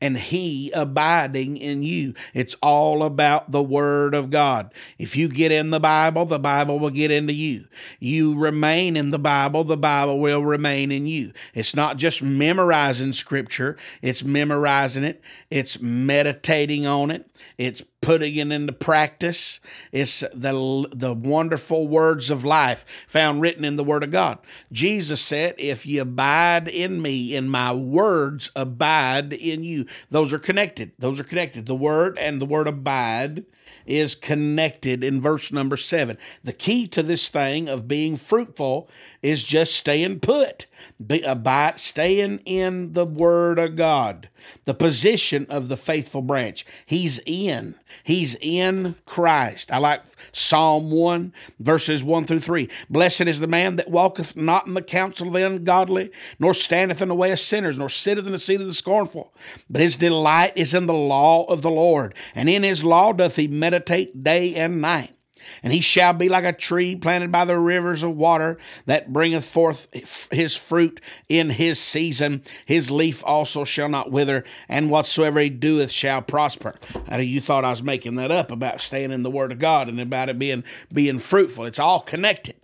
and 0.00 0.16
He 0.16 0.70
abiding 0.72 1.56
in 1.56 1.82
you. 1.82 2.14
It's 2.34 2.54
all 2.62 3.02
about 3.02 3.50
the 3.50 3.62
Word 3.62 4.14
of 4.14 4.30
God. 4.30 4.72
If 4.98 5.16
you 5.16 5.28
get 5.28 5.52
in 5.52 5.70
the 5.70 5.80
Bible, 5.80 6.24
the 6.24 6.38
Bible 6.38 6.78
will 6.78 6.90
get 6.90 7.10
into 7.10 7.32
you. 7.32 7.66
You 8.00 8.38
remain 8.38 8.96
in 8.96 9.10
the 9.10 9.18
Bible, 9.18 9.64
the 9.64 9.76
Bible 9.76 10.20
will 10.20 10.44
remain 10.44 10.92
in 10.92 11.06
you. 11.06 11.32
It's 11.54 11.76
not 11.76 11.96
just 11.96 12.22
memorizing 12.22 13.12
Scripture, 13.12 13.76
it's 14.02 14.24
memorizing 14.24 15.04
it, 15.04 15.22
it's 15.50 15.80
meditating 15.80 16.86
on 16.86 17.10
it, 17.10 17.30
it's 17.58 17.82
putting 18.00 18.36
it 18.36 18.52
into 18.52 18.72
practice. 18.72 19.60
It's 19.92 20.20
the, 20.20 20.88
the 20.94 21.12
wonderful 21.12 21.88
words 21.88 22.30
of 22.30 22.44
life 22.44 22.84
found 23.06 23.40
written 23.40 23.64
in 23.64 23.76
the 23.76 23.84
Word 23.84 24.04
of 24.04 24.10
God. 24.10 24.38
Jesus 24.70 25.20
said, 25.20 25.54
If 25.58 25.86
you 25.86 26.02
abide 26.02 26.68
in 26.68 27.02
me, 27.02 27.36
and 27.36 27.50
my 27.50 27.72
words 27.72 28.50
abide 28.54 29.32
in 29.32 29.62
you. 29.62 29.86
Those 30.10 30.32
are 30.32 30.38
connected. 30.38 30.92
Those 30.98 31.18
are 31.20 31.24
connected. 31.24 31.66
The 31.66 31.74
Word 31.74 32.18
and 32.18 32.40
the 32.40 32.46
word 32.46 32.68
abide 32.68 33.44
is 33.86 34.14
connected 34.14 35.02
in 35.04 35.20
verse 35.20 35.52
number 35.52 35.76
seven. 35.76 36.18
The 36.44 36.52
key 36.52 36.86
to 36.88 37.02
this 37.02 37.28
thing 37.28 37.68
of 37.68 37.88
being 37.88 38.16
fruitful 38.16 38.88
is 39.22 39.44
just 39.44 39.74
staying 39.74 40.20
put, 40.20 40.66
be, 41.04 41.24
uh, 41.24 41.32
abide, 41.32 41.78
staying 41.78 42.40
in 42.44 42.92
the 42.92 43.04
Word 43.04 43.58
of 43.58 43.76
God, 43.76 44.28
the 44.64 44.74
position 44.74 45.46
of 45.50 45.68
the 45.68 45.76
faithful 45.76 46.22
branch. 46.22 46.64
He's 46.84 47.20
in. 47.26 47.74
He's 48.04 48.36
in 48.40 48.94
Christ. 49.04 49.72
I 49.72 49.78
like 49.78 50.02
Psalm 50.30 50.90
1, 50.90 51.32
verses 51.58 52.04
1 52.04 52.26
through 52.26 52.38
3. 52.40 52.68
Blessed 52.88 53.22
is 53.22 53.40
the 53.40 53.46
man 53.46 53.76
that 53.76 53.90
walketh 53.90 54.36
not 54.36 54.66
in 54.66 54.74
the 54.74 54.82
counsel 54.82 55.28
of 55.28 55.32
the 55.32 55.46
ungodly, 55.46 56.10
nor 56.38 56.54
standeth 56.54 57.02
in 57.02 57.08
the 57.08 57.14
way 57.14 57.32
of 57.32 57.40
sinners, 57.40 57.78
nor 57.78 57.88
sitteth 57.88 58.26
in 58.26 58.32
the 58.32 58.38
seat 58.38 58.60
of 58.60 58.66
the 58.66 58.74
scornful. 58.74 59.32
But 59.68 59.82
his 59.82 59.96
delight 59.96 60.52
is 60.56 60.74
in 60.74 60.86
the 60.86 60.94
law 60.94 61.44
of 61.44 61.62
the 61.62 61.70
Lord, 61.70 62.14
and 62.34 62.48
in 62.48 62.62
his 62.62 62.84
law 62.84 63.12
doth 63.12 63.36
he 63.36 63.48
meditate 63.58 64.22
day 64.22 64.54
and 64.54 64.80
night 64.80 65.16
and 65.62 65.72
he 65.72 65.80
shall 65.80 66.12
be 66.12 66.28
like 66.28 66.44
a 66.44 66.52
tree 66.52 66.96
planted 66.96 67.30
by 67.32 67.44
the 67.44 67.58
rivers 67.58 68.02
of 68.02 68.16
water 68.16 68.58
that 68.86 69.12
bringeth 69.12 69.44
forth 69.44 69.88
his 70.30 70.56
fruit 70.56 71.00
in 71.28 71.50
his 71.50 71.78
season. 71.78 72.42
His 72.64 72.90
leaf 72.90 73.22
also 73.24 73.64
shall 73.64 73.88
not 73.88 74.10
wither, 74.10 74.44
and 74.68 74.90
whatsoever 74.90 75.40
he 75.40 75.50
doeth 75.50 75.90
shall 75.90 76.22
prosper. 76.22 76.74
Now, 77.08 77.18
you 77.18 77.40
thought 77.40 77.64
I 77.64 77.70
was 77.70 77.82
making 77.82 78.16
that 78.16 78.30
up 78.30 78.50
about 78.50 78.80
staying 78.80 79.12
in 79.12 79.22
the 79.22 79.30
Word 79.30 79.52
of 79.52 79.58
God 79.58 79.88
and 79.88 80.00
about 80.00 80.28
it 80.28 80.38
being 80.38 80.64
being 80.92 81.18
fruitful. 81.18 81.64
It's 81.64 81.78
all 81.78 82.00
connected. 82.00 82.56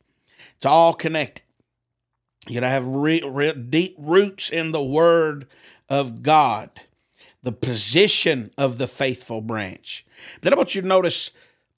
It's 0.57 0.66
all 0.66 0.94
connected. 0.94 1.42
You 2.48 2.55
gotta 2.55 2.68
have 2.68 2.87
real, 2.87 3.31
real 3.31 3.55
deep 3.55 3.94
roots 3.98 4.50
in 4.50 4.72
the 4.72 4.83
Word 4.83 5.46
of 5.88 6.22
God. 6.22 6.70
The 7.42 7.52
position 7.52 8.50
of 8.57 8.78
the 8.78 8.87
faithful 8.87 9.40
branch. 9.40 10.07
Then 10.40 10.52
I 10.52 10.57
want 10.57 10.74
you 10.74 10.83
to 10.83 10.87
notice 10.87 11.33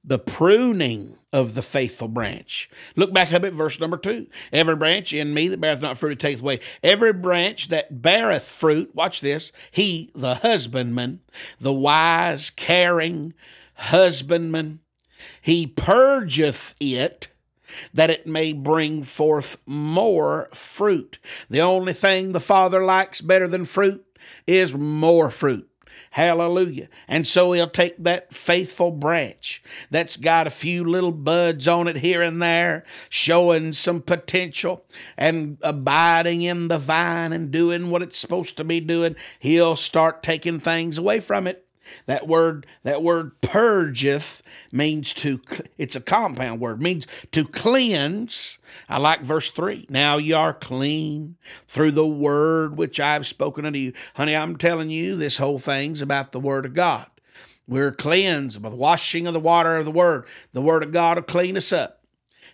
the 0.05 0.19
pruning 0.19 1.17
of 1.33 1.55
the 1.55 1.63
faithful 1.63 2.09
branch. 2.09 2.71
Look 2.95 3.13
back 3.13 3.33
up 3.33 3.43
at 3.43 3.55
verse 3.55 3.81
number 3.81 3.97
two. 3.97 4.27
Every 4.53 4.77
branch 4.77 5.13
in 5.13 5.33
me 5.33 5.49
that 5.49 5.61
beareth 5.61 5.81
not 5.81 5.97
fruit, 5.97 6.21
taketh 6.21 6.43
away. 6.43 6.61
Every 6.83 7.13
branch 7.13 7.69
that 7.69 8.03
beareth 8.03 8.45
fruit, 8.45 8.95
watch 8.95 9.21
this, 9.21 9.51
he, 9.71 10.11
the 10.15 10.37
husbandman, 10.37 11.21
the 11.59 11.73
wise, 11.73 12.51
caring 12.51 13.33
husbandman, 13.75 14.81
he 15.41 15.67
purgeth 15.67 16.75
it 16.79 17.29
that 17.93 18.11
it 18.11 18.27
may 18.27 18.53
bring 18.53 19.03
forth 19.03 19.57
more 19.67 20.49
fruit. 20.53 21.19
The 21.51 21.61
only 21.61 21.93
thing 21.93 22.33
the 22.33 22.41
Father 22.41 22.85
likes 22.85 23.21
better 23.21 23.49
than 23.49 23.65
fruit 23.65 24.07
is 24.47 24.75
more 24.75 25.31
fruit. 25.31 25.69
Hallelujah. 26.15 26.89
And 27.09 27.27
so 27.27 27.53
he'll 27.53 27.69
take 27.69 27.97
that 28.05 28.33
faithful 28.33 28.93
branch 28.93 29.63
that's 29.91 30.17
got 30.17 30.47
a 30.47 30.51
few 30.51 30.85
little 30.85 31.11
buds 31.11 31.67
on 31.67 31.89
it 31.89 31.97
here 31.97 32.23
and 32.23 32.41
there, 32.41 32.85
showing 33.09 33.73
some 33.73 34.01
potential 34.01 34.85
and 35.17 35.59
abiding 35.61 36.43
in 36.43 36.69
the 36.69 36.79
vine 36.79 37.33
and 37.33 37.51
doing 37.51 37.91
what 37.91 38.03
it's 38.03 38.17
supposed 38.17 38.57
to 38.59 38.65
be 38.65 38.79
doing. 38.79 39.17
He'll 39.41 39.75
start 39.75 40.23
taking 40.23 40.61
things 40.61 40.99
away 40.99 41.19
from 41.19 41.49
it. 41.49 41.64
That 42.07 42.27
word, 42.27 42.67
that 42.83 43.03
word 43.03 43.41
purgeth 43.41 44.43
means 44.73 45.15
to, 45.15 45.41
it's 45.79 45.97
a 45.97 46.01
compound 46.01 46.61
word, 46.61 46.83
means 46.83 47.07
to 47.33 47.45
cleanse. 47.45 48.59
I 48.89 48.99
like 48.99 49.23
verse 49.23 49.51
3. 49.51 49.87
Now 49.89 50.17
you 50.17 50.37
are 50.37 50.55
clean 50.55 51.37
through 51.67 51.93
the 51.93 52.07
word 52.07 52.77
which 52.77 53.01
I 53.01 53.15
have 53.15 53.27
spoken 53.27 53.65
unto 53.65 53.79
you. 53.79 53.93
Honey, 54.15 54.37
I'm 54.37 54.57
telling 54.57 54.91
you, 54.91 55.17
this 55.17 55.37
whole 55.37 55.59
thing's 55.59 56.03
about 56.03 56.33
the 56.33 56.41
word 56.41 56.67
of 56.67 56.75
God. 56.75 57.07
We're 57.67 57.93
cleansed 57.93 58.61
by 58.61 58.69
the 58.69 58.77
washing 58.77 59.27
of 59.27 59.35
the 59.35 59.41
water 59.41 59.77
of 59.77 59.85
the 59.85 59.91
word. 59.91 60.27
The 60.53 60.63
word 60.63 60.83
of 60.83 60.93
God 60.93 61.17
will 61.17 61.23
clean 61.23 61.57
us 61.57 61.73
up. 61.73 62.05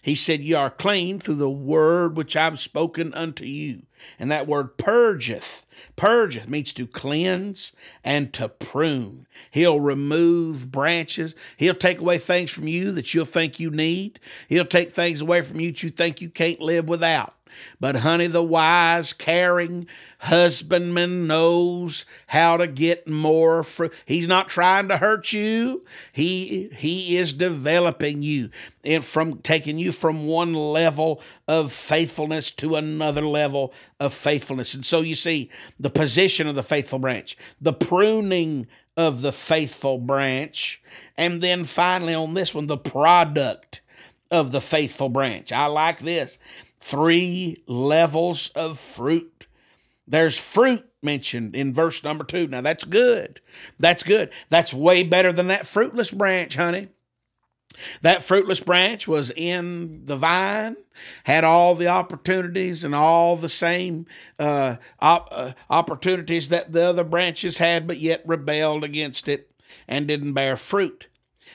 He 0.03 0.15
said, 0.15 0.41
You 0.41 0.57
are 0.57 0.71
clean 0.71 1.19
through 1.19 1.35
the 1.37 1.51
word 1.51 2.17
which 2.17 2.37
I've 2.37 2.59
spoken 2.59 3.13
unto 3.15 3.45
you. 3.45 3.83
And 4.19 4.31
that 4.31 4.47
word 4.47 4.79
purgeth, 4.79 5.67
purgeth 6.01 6.49
means 6.49 6.73
to 6.73 6.87
cleanse 6.87 7.75
and 8.03 8.33
to 8.33 8.49
prune. 8.49 9.27
He'll 9.51 9.81
remove 9.81 10.73
branches. 10.73 11.35
He'll 11.59 11.75
take 11.75 12.01
away 12.01 12.17
things 12.17 12.51
from 12.51 12.67
you 12.67 12.93
that 12.93 13.13
you'll 13.13 13.27
think 13.27 13.61
you 13.61 13.71
need. 13.71 14.19
He'll 14.49 14.65
take 14.65 14.93
things 14.93 15.21
away 15.21 15.43
from 15.43 15.61
you 15.61 15.73
that 15.73 15.83
you 15.83 15.91
think 15.91 16.23
you 16.23 16.31
can't 16.31 16.59
live 16.59 16.89
without. 16.89 17.35
But, 17.79 17.97
honey, 17.97 18.27
the 18.27 18.43
wise, 18.43 19.13
caring 19.13 19.87
husbandman 20.21 21.27
knows 21.27 22.05
how 22.27 22.59
to 22.59 22.67
get 22.67 23.09
more 23.09 23.63
fruit. 23.63 23.93
He's 24.05 24.29
not 24.29 24.49
trying 24.49 24.89
to 24.89 24.99
hurt 24.99 25.33
you. 25.33 25.85
He 26.13 26.69
he 26.77 27.17
is 27.17 27.33
developing 27.33 28.23
you 28.23 28.51
and 28.85 29.05
from 29.05 29.39
taking 29.39 29.79
you 29.79 29.93
from 29.93 30.27
one 30.27 30.53
level 30.55 31.23
of 31.49 31.73
faithfulness 31.73 32.51
to 32.53 32.77
another 32.77 33.23
level 33.23 33.73
of 33.99 34.13
faithfulness. 34.13 34.75
And 34.75 34.85
so 34.85 35.01
you 35.01 35.15
see 35.15 35.51
the 35.79 35.91
position 35.91 36.47
of 36.47 36.55
the 36.55 36.63
faithful 36.63 36.99
branch, 36.99 37.37
the 37.61 37.73
pruning 37.73 38.67
of 38.97 39.23
the 39.23 39.33
faithful 39.33 39.99
branch, 39.99 40.83
and 41.17 41.41
then 41.41 41.65
finally 41.65 42.15
on 42.15 42.35
this 42.35 42.55
one, 42.55 42.67
the 42.67 42.77
product 42.77 43.81
of 44.31 44.53
the 44.53 44.61
faithful 44.61 45.09
branch. 45.09 45.51
I 45.51 45.67
like 45.67 46.01
this 46.01 46.39
three 46.81 47.63
levels 47.67 48.49
of 48.51 48.79
fruit. 48.79 49.47
There's 50.07 50.39
fruit 50.39 50.85
mentioned 51.03 51.55
in 51.55 51.73
verse 51.73 52.03
number 52.03 52.25
two. 52.25 52.49
Now 52.49 52.61
that's 52.61 52.85
good. 52.85 53.41
That's 53.79 54.03
good. 54.03 54.31
That's 54.49 54.75
way 54.75 55.03
better 55.03 55.33
than 55.33 55.47
that 55.49 55.67
fruitless 55.67 56.11
branch, 56.11 56.57
honey. 56.57 56.89
That 58.03 58.23
fruitless 58.23 58.61
branch 58.61 59.07
was 59.07 59.31
in 59.31 60.05
the 60.05 60.17
vine, 60.17 60.77
had 61.25 61.45
all 61.45 61.75
the 61.75 61.87
opportunities 61.87 62.85
and 62.85 62.95
all 62.95 63.37
the 63.37 63.49
same 63.49 64.07
uh, 64.39 64.77
op- 64.99 65.29
uh, 65.31 65.53
opportunities 65.71 66.49
that 66.49 66.73
the 66.73 66.83
other 66.83 67.05
branches 67.05 67.59
had, 67.59 67.87
but 67.87 67.99
yet 67.99 68.23
rebelled 68.27 68.85
against 68.85 69.29
it 69.29 69.51
and 69.87 70.07
didn't 70.07 70.35
bear 70.35 70.57
fruit. 70.57 71.09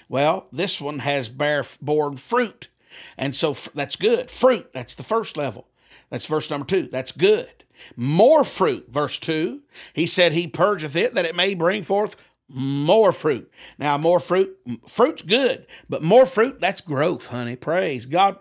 Well, 0.08 0.48
this 0.52 0.80
one 0.80 1.00
has 1.00 1.30
bear 1.30 1.64
borne 1.82 2.18
fruit. 2.18 2.70
And 3.18 3.36
so 3.36 3.54
that's 3.74 3.96
good. 3.96 4.30
Fruit, 4.30 4.72
that's 4.74 4.96
the 4.96 5.04
first 5.04 5.38
level. 5.38 5.68
That's 6.10 6.28
verse 6.28 6.50
number 6.50 6.66
two. 6.66 6.84
That's 6.84 7.12
good. 7.12 7.50
More 7.96 8.44
fruit, 8.44 8.88
verse 8.90 9.20
two. 9.20 9.64
He 9.94 10.06
said, 10.06 10.34
He 10.34 10.48
purgeth 10.48 10.96
it 10.96 11.14
that 11.14 11.26
it 11.26 11.36
may 11.36 11.54
bring 11.56 11.84
forth 11.84 12.16
more 12.48 13.12
fruit. 13.12 13.52
Now, 13.78 13.98
more 13.98 14.20
fruit, 14.20 14.58
fruit's 14.88 15.24
good, 15.24 15.66
but 15.90 16.04
more 16.04 16.26
fruit, 16.26 16.62
that's 16.62 16.82
growth, 16.82 17.28
honey. 17.28 17.56
Praise 17.56 18.06
God. 18.06 18.38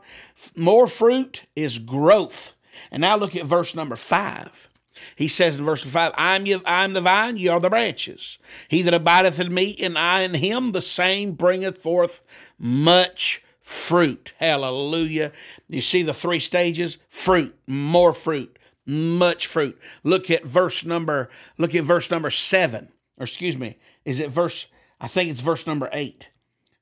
More 0.56 0.86
fruit 0.86 1.44
is 1.56 1.78
growth. 1.78 2.52
And 2.90 3.00
now 3.00 3.16
look 3.16 3.34
at 3.34 3.46
verse 3.46 3.74
number 3.74 3.96
five. 3.96 4.68
He 5.16 5.28
says 5.28 5.56
in 5.56 5.64
verse 5.64 5.82
5, 5.82 6.12
I'm, 6.16 6.46
you, 6.46 6.60
I'm 6.64 6.92
the 6.92 7.00
vine, 7.00 7.36
ye 7.36 7.48
are 7.48 7.60
the 7.60 7.68
branches. 7.68 8.38
He 8.68 8.82
that 8.82 8.94
abideth 8.94 9.40
in 9.40 9.52
me, 9.52 9.76
and 9.82 9.98
I 9.98 10.22
in 10.22 10.34
him, 10.34 10.72
the 10.72 10.80
same 10.80 11.32
bringeth 11.32 11.82
forth 11.82 12.22
much 12.58 13.43
fruit. 13.64 14.34
Hallelujah. 14.38 15.32
You 15.68 15.80
see 15.80 16.02
the 16.02 16.14
three 16.14 16.38
stages? 16.38 16.98
Fruit, 17.08 17.56
more 17.66 18.12
fruit, 18.12 18.56
much 18.86 19.46
fruit. 19.46 19.80
Look 20.04 20.30
at 20.30 20.46
verse 20.46 20.84
number, 20.84 21.30
look 21.58 21.74
at 21.74 21.82
verse 21.82 22.10
number 22.10 22.30
seven. 22.30 22.90
Or 23.18 23.24
excuse 23.24 23.58
me, 23.58 23.78
is 24.04 24.20
it 24.20 24.30
verse, 24.30 24.66
I 25.00 25.08
think 25.08 25.30
it's 25.30 25.40
verse 25.40 25.66
number 25.66 25.88
eight. 25.92 26.30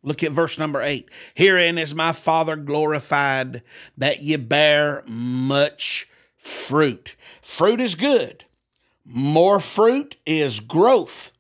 Look 0.03 0.25
at 0.25 0.33
verse 0.33 0.59
number 0.59 0.83
eight. 0.83 1.09
Herein 1.35 1.79
is 1.79 1.95
my 1.95 2.11
Father 2.11 2.57
glorified 2.57 3.63
that 3.97 4.21
ye 4.21 4.35
bear 4.37 5.05
much 5.07 6.09
fruit. 6.37 7.15
Fruit 7.41 7.81
is 7.81 7.95
good. 7.95 8.45
More 9.05 9.61
fruit 9.61 10.17
is 10.27 10.59
growth, 10.59 11.33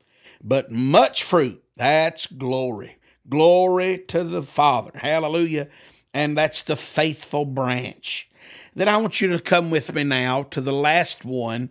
but 0.42 0.70
much 0.70 1.24
fruit, 1.24 1.62
that's 1.76 2.26
glory. 2.26 2.98
Glory 3.32 3.96
to 4.08 4.24
the 4.24 4.42
Father. 4.42 4.90
Hallelujah. 4.92 5.68
And 6.12 6.36
that's 6.36 6.62
the 6.62 6.76
faithful 6.76 7.46
branch. 7.46 8.28
Then 8.74 8.88
I 8.88 8.98
want 8.98 9.22
you 9.22 9.28
to 9.28 9.40
come 9.40 9.70
with 9.70 9.94
me 9.94 10.04
now 10.04 10.42
to 10.50 10.60
the 10.60 10.74
last 10.74 11.24
one, 11.24 11.70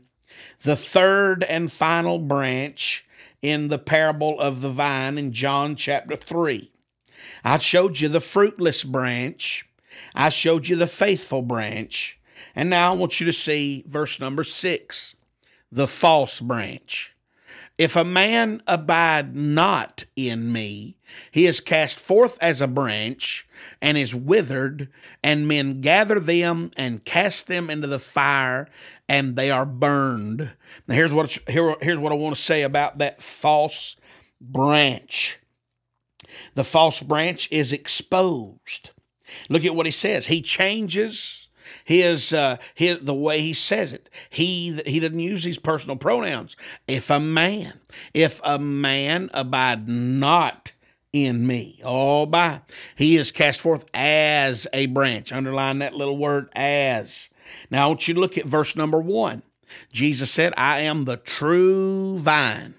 the 0.64 0.76
third 0.76 1.44
and 1.44 1.72
final 1.72 2.18
branch 2.18 3.06
in 3.44 3.68
the 3.68 3.78
parable 3.78 4.40
of 4.40 4.62
the 4.62 4.70
vine 4.70 5.20
in 5.20 5.34
John 5.34 5.76
chapter 5.76 6.16
3. 6.16 6.72
I 7.44 7.60
showed 7.60 8.00
you 8.00 8.10
the 8.10 8.20
fruitless 8.20 8.84
branch. 8.84 9.70
I 10.16 10.30
showed 10.30 10.68
you 10.68 10.76
the 10.76 10.88
faithful 10.88 11.44
branch. 11.44 12.20
And 12.56 12.72
now 12.72 12.92
I 12.92 12.96
want 12.96 13.20
you 13.20 13.28
to 13.28 13.34
see 13.34 13.84
verse 13.86 14.20
number 14.20 14.44
six 14.44 15.16
the 15.72 15.86
false 15.86 16.40
branch. 16.40 17.16
If 17.78 17.96
a 17.96 18.04
man 18.04 18.64
abide 18.66 19.36
not 19.36 20.06
in 20.16 20.52
me, 20.52 20.98
he 21.32 21.46
is 21.46 21.60
cast 21.60 22.00
forth 22.00 22.38
as 22.42 22.62
a 22.62 22.68
branch 22.68 23.48
and 23.82 23.98
is 23.98 24.16
withered, 24.16 24.90
and 25.24 25.48
men 25.48 25.82
gather 25.82 26.20
them 26.20 26.72
and 26.78 27.06
cast 27.06 27.48
them 27.48 27.70
into 27.70 27.88
the 27.88 28.00
fire, 28.00 28.68
and 29.08 29.36
they 29.36 29.52
are 29.52 29.66
burned. 29.66 30.52
Now, 30.88 30.96
here's 30.96 31.14
what, 31.14 31.38
here, 31.48 31.76
here's 31.82 32.00
what 32.00 32.12
I 32.12 32.16
want 32.16 32.36
to 32.36 32.42
say 32.42 32.64
about 32.64 32.98
that 33.00 33.22
false 33.22 33.96
branch. 34.40 35.40
The 36.56 36.64
false 36.64 37.02
branch 37.02 37.52
is 37.52 37.74
exposed. 37.74 38.92
Look 39.50 39.66
at 39.66 39.76
what 39.76 39.86
he 39.86 39.92
says. 39.92 40.28
He 40.28 40.42
changes 40.42 41.42
his 41.84 42.34
uh, 42.34 42.58
his 42.76 43.00
the 43.00 43.14
way 43.14 43.42
he 43.42 43.54
says 43.54 43.94
it. 43.94 44.10
He 44.30 44.82
he 44.86 45.00
doesn't 45.00 45.20
use 45.20 45.44
these 45.44 45.60
personal 45.60 45.98
pronouns. 45.98 46.56
If 46.88 47.10
a 47.10 47.20
man, 47.20 47.80
if 48.14 48.42
a 48.44 48.60
man 48.60 49.30
abide 49.34 49.88
not 49.88 50.74
in 51.14 51.46
me, 51.46 51.80
oh, 51.84 51.90
all 51.90 52.26
by 52.26 52.62
he 52.96 53.18
is 53.18 53.32
cast 53.32 53.62
forth 53.62 53.86
as 53.94 54.68
a 54.74 54.86
branch. 54.88 55.32
Underline 55.32 55.80
that 55.80 55.94
little 55.94 56.18
word 56.18 56.50
as. 56.56 57.30
Now 57.70 57.86
I 57.86 57.88
want 57.88 58.08
you 58.08 58.14
to 58.14 58.20
look 58.20 58.38
at 58.38 58.46
verse 58.46 58.76
number 58.76 59.00
one. 59.00 59.44
Jesus 59.92 60.32
said, 60.32 60.54
I 60.58 60.80
am 60.82 61.06
the 61.06 61.18
true 61.18 62.18
vine. 62.18 62.76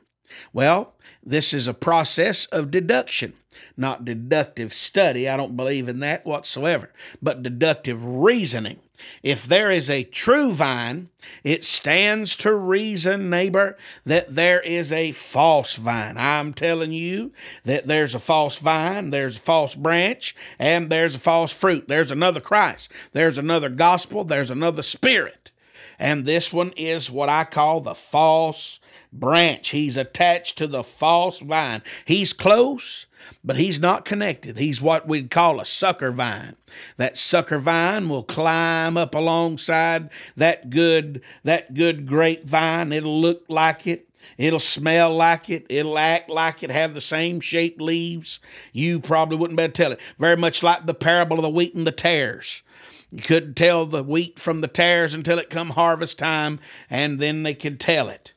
Well, 0.53 0.95
this 1.23 1.53
is 1.53 1.67
a 1.67 1.75
process 1.75 2.47
of 2.47 2.71
deduction 2.71 3.35
not 3.77 4.05
deductive 4.05 4.73
study. 4.73 5.29
I 5.29 5.37
don't 5.37 5.57
believe 5.57 5.89
in 5.89 6.01
that 6.01 6.25
whatsoever, 6.25 6.91
but 7.21 7.43
deductive 7.43 8.05
reasoning. 8.05 8.81
If 9.23 9.45
there 9.45 9.71
is 9.71 9.91
a 9.91 10.05
true 10.05 10.53
vine, 10.53 11.09
it 11.43 11.65
stands 11.65 12.37
to 12.39 12.55
reason, 12.55 13.31
neighbor, 13.31 13.77
that 14.05 14.35
there 14.35 14.61
is 14.61 14.93
a 14.93 15.13
false 15.13 15.77
vine. 15.77 16.17
I'm 16.17 16.53
telling 16.53 16.93
you 16.93 17.33
that 17.65 17.87
there's 17.87 18.15
a 18.15 18.21
false 18.21 18.59
vine, 18.59 19.11
there's 19.11 19.39
a 19.39 19.43
false 19.43 19.75
branch, 19.75 20.37
and 20.59 20.91
there's 20.91 21.17
a 21.17 21.21
false 21.21 21.53
fruit. 21.53 21.89
There's 21.89 22.11
another 22.11 22.41
Christ, 22.41 22.93
there's 23.13 23.39
another 23.39 23.69
gospel, 23.69 24.25
there's 24.25 24.51
another 24.51 24.83
spirit. 24.83 25.51
And 25.99 26.25
this 26.25 26.53
one 26.53 26.73
is 26.77 27.11
what 27.11 27.29
I 27.29 27.45
call 27.45 27.81
the 27.81 27.95
false 27.95 28.81
branch. 29.13 29.69
He's 29.71 29.97
attached 29.97 30.59
to 30.59 30.67
the 30.67 30.83
false 30.83 31.41
vine. 31.41 31.83
He's 32.05 32.33
close, 32.33 33.07
but 33.45 33.57
he's 33.57 33.81
not 33.81 34.05
connected. 34.05 34.59
He's 34.59 34.81
what 34.81 35.09
we'd 35.09 35.31
call 35.31 35.61
a 35.61 35.65
sucker 35.65 36.11
vine. 36.11 36.57
That 36.97 37.17
sucker 37.17 37.59
vine 37.59 38.09
will 38.09 38.23
climb 38.23 38.97
up 38.97 39.15
alongside 39.15 40.11
that 40.37 40.71
good 40.71 41.23
that 41.43 41.75
good 41.75 42.07
grapevine. 42.07 42.93
It'll 42.93 43.21
look 43.21 43.45
like 43.49 43.87
it. 43.87 44.09
It'll 44.39 44.61
smell 44.61 45.15
like 45.15 45.51
it. 45.51 45.67
It'll 45.69 45.99
act 45.99 46.29
like 46.29 46.63
it, 46.63 46.71
have 46.71 46.95
the 46.95 47.01
same 47.01 47.41
shaped 47.41 47.81
leaves. 47.81 48.41
You 48.73 49.01
probably 49.01 49.37
wouldn't 49.37 49.57
better 49.57 49.73
tell 49.73 49.93
it. 49.93 50.01
Very 50.19 50.37
much 50.37 50.63
like 50.63 50.87
the 50.87 50.95
parable 50.95 51.39
of 51.39 51.43
the 51.43 51.51
wheat 51.51 51.75
and 51.75 51.87
the 51.87 51.93
tares. 51.93 52.63
You 53.11 53.21
couldn't 53.21 53.55
tell 53.55 53.85
the 53.85 54.03
wheat 54.03 54.39
from 54.39 54.63
the 54.63 54.69
tares 54.69 55.13
until 55.13 55.39
it 55.39 55.51
come 55.51 55.71
harvest 55.71 56.19
time, 56.19 56.61
and 56.89 57.19
then 57.19 57.43
they 57.43 57.55
could 57.55 57.79
tell 57.79 58.09
it. 58.09 58.33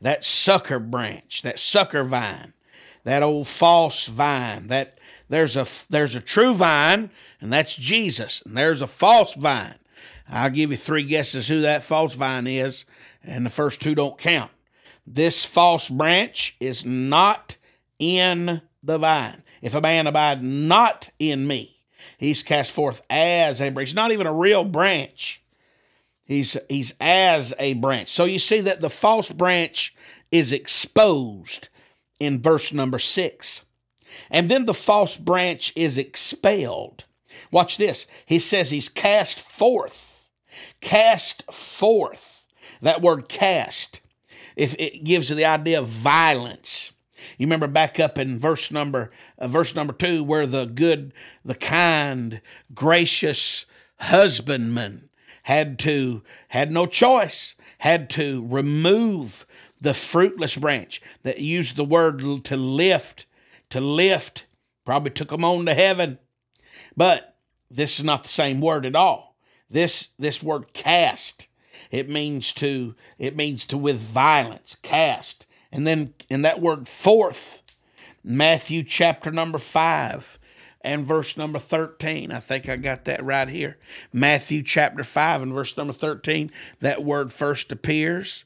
That 0.00 0.24
sucker 0.24 0.78
branch, 0.78 1.42
that 1.42 1.58
sucker 1.58 2.02
vine, 2.02 2.54
that 3.04 3.22
old 3.22 3.48
false 3.48 4.06
vine. 4.06 4.68
That 4.68 4.98
there's 5.28 5.56
a 5.56 5.66
there's 5.90 6.14
a 6.14 6.20
true 6.20 6.54
vine, 6.54 7.10
and 7.40 7.52
that's 7.52 7.76
Jesus, 7.76 8.42
and 8.42 8.56
there's 8.56 8.82
a 8.82 8.86
false 8.86 9.34
vine. 9.34 9.74
I'll 10.28 10.50
give 10.50 10.70
you 10.70 10.76
three 10.76 11.04
guesses 11.04 11.48
who 11.48 11.62
that 11.62 11.82
false 11.82 12.14
vine 12.14 12.46
is, 12.46 12.84
and 13.22 13.46
the 13.46 13.50
first 13.50 13.80
two 13.80 13.94
don't 13.94 14.18
count. 14.18 14.50
This 15.06 15.44
false 15.44 15.88
branch 15.88 16.56
is 16.60 16.84
not 16.84 17.56
in 17.98 18.60
the 18.82 18.98
vine. 18.98 19.42
If 19.62 19.74
a 19.74 19.80
man 19.80 20.06
abide 20.06 20.42
not 20.42 21.08
in 21.18 21.46
me, 21.46 21.76
he's 22.18 22.42
cast 22.42 22.72
forth 22.72 23.02
as 23.08 23.60
a 23.60 23.70
branch. 23.70 23.90
He's 23.90 23.96
not 23.96 24.12
even 24.12 24.26
a 24.26 24.32
real 24.32 24.64
branch. 24.64 25.42
He's 26.26 26.58
he's 26.68 26.94
as 27.00 27.54
a 27.58 27.74
branch. 27.74 28.08
So 28.08 28.24
you 28.24 28.38
see 28.38 28.60
that 28.60 28.82
the 28.82 28.90
false 28.90 29.32
branch 29.32 29.94
is 30.30 30.52
exposed 30.52 31.70
in 32.20 32.42
verse 32.42 32.72
number 32.72 32.98
six. 32.98 33.64
And 34.30 34.48
then 34.48 34.64
the 34.64 34.74
false 34.74 35.16
branch 35.16 35.72
is 35.76 35.98
expelled. 35.98 37.04
Watch 37.50 37.76
this. 37.76 38.06
He 38.26 38.38
says 38.38 38.70
he's 38.70 38.88
cast 38.88 39.40
forth. 39.40 40.28
Cast 40.80 41.50
forth. 41.52 42.46
That 42.80 43.02
word 43.02 43.28
cast, 43.28 44.00
if 44.56 44.74
it 44.78 45.04
gives 45.04 45.30
you 45.30 45.36
the 45.36 45.44
idea 45.44 45.80
of 45.80 45.86
violence. 45.86 46.92
You 47.36 47.46
remember 47.46 47.66
back 47.66 47.98
up 47.98 48.18
in 48.18 48.38
verse 48.38 48.70
number 48.70 49.10
uh, 49.38 49.48
verse 49.48 49.74
number 49.74 49.92
2 49.92 50.22
where 50.22 50.46
the 50.46 50.66
good, 50.66 51.12
the 51.44 51.54
kind, 51.54 52.40
gracious 52.74 53.66
husbandman 53.98 55.08
had 55.44 55.78
to 55.80 56.22
had 56.48 56.70
no 56.70 56.86
choice, 56.86 57.56
had 57.78 58.10
to 58.10 58.46
remove 58.46 59.46
the 59.80 59.94
fruitless 59.94 60.56
branch 60.56 61.00
that 61.22 61.40
used 61.40 61.76
the 61.76 61.84
word 61.84 62.20
to 62.44 62.56
lift, 62.56 63.26
to 63.70 63.80
lift, 63.80 64.46
probably 64.84 65.10
took 65.10 65.28
them 65.28 65.44
on 65.44 65.66
to 65.66 65.74
heaven. 65.74 66.18
But 66.96 67.36
this 67.70 67.98
is 67.98 68.04
not 68.04 68.24
the 68.24 68.28
same 68.28 68.60
word 68.60 68.86
at 68.86 68.96
all. 68.96 69.36
This 69.70 70.08
this 70.18 70.42
word 70.42 70.72
cast, 70.72 71.48
it 71.90 72.08
means 72.08 72.52
to 72.54 72.94
it 73.18 73.36
means 73.36 73.66
to 73.66 73.78
with 73.78 74.00
violence, 74.00 74.76
cast. 74.82 75.46
And 75.70 75.86
then 75.86 76.14
in 76.30 76.42
that 76.42 76.60
word 76.62 76.88
forth, 76.88 77.62
Matthew 78.24 78.82
chapter 78.82 79.30
number 79.30 79.58
5 79.58 80.38
and 80.80 81.04
verse 81.04 81.36
number 81.36 81.58
13. 81.58 82.32
I 82.32 82.38
think 82.38 82.68
I 82.68 82.76
got 82.76 83.04
that 83.04 83.22
right 83.22 83.48
here. 83.48 83.76
Matthew 84.12 84.62
chapter 84.62 85.04
5 85.04 85.42
and 85.42 85.52
verse 85.52 85.76
number 85.76 85.92
13, 85.92 86.48
that 86.80 87.04
word 87.04 87.32
first 87.32 87.70
appears 87.70 88.44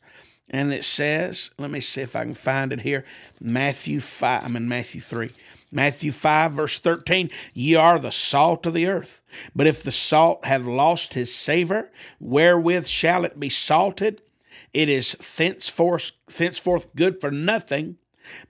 and 0.52 0.72
it 0.72 0.84
says, 0.84 1.50
let 1.58 1.70
me 1.70 1.80
see 1.80 2.02
if 2.02 2.14
I 2.14 2.24
can 2.24 2.34
find 2.34 2.72
it 2.72 2.82
here. 2.82 3.04
Matthew 3.40 4.00
5, 4.00 4.44
I'm 4.44 4.56
in 4.56 4.68
Matthew 4.68 5.00
3. 5.00 5.30
Matthew 5.72 6.12
5, 6.12 6.52
verse 6.52 6.78
13, 6.78 7.30
ye 7.54 7.74
are 7.74 7.98
the 7.98 8.12
salt 8.12 8.66
of 8.66 8.74
the 8.74 8.86
earth. 8.86 9.22
But 9.56 9.66
if 9.66 9.82
the 9.82 9.90
salt 9.90 10.44
have 10.44 10.66
lost 10.66 11.14
his 11.14 11.34
savor, 11.34 11.90
wherewith 12.20 12.86
shall 12.86 13.24
it 13.24 13.40
be 13.40 13.48
salted? 13.48 14.20
It 14.74 14.90
is 14.90 15.12
thenceforth, 15.12 16.12
thenceforth 16.26 16.94
good 16.94 17.20
for 17.20 17.30
nothing, 17.30 17.96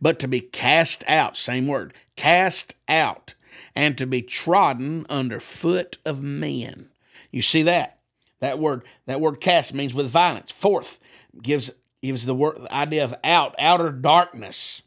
but 0.00 0.18
to 0.18 0.28
be 0.28 0.40
cast 0.40 1.04
out, 1.08 1.36
same 1.36 1.68
word, 1.68 1.94
cast 2.16 2.74
out, 2.88 3.34
and 3.76 3.96
to 3.98 4.06
be 4.06 4.22
trodden 4.22 5.06
under 5.08 5.38
foot 5.38 5.98
of 6.04 6.22
men. 6.22 6.88
You 7.30 7.42
see 7.42 7.62
that? 7.62 8.00
That 8.40 8.58
word, 8.58 8.84
that 9.06 9.20
word 9.20 9.40
cast 9.40 9.72
means 9.72 9.94
with 9.94 10.10
violence. 10.10 10.50
Forth 10.50 10.98
gives 11.40 11.70
gives 12.02 12.26
the 12.26 12.34
word 12.34 12.56
the 12.56 12.74
idea 12.74 13.04
of 13.04 13.14
out, 13.24 13.54
outer 13.58 13.90
darkness. 13.90 14.82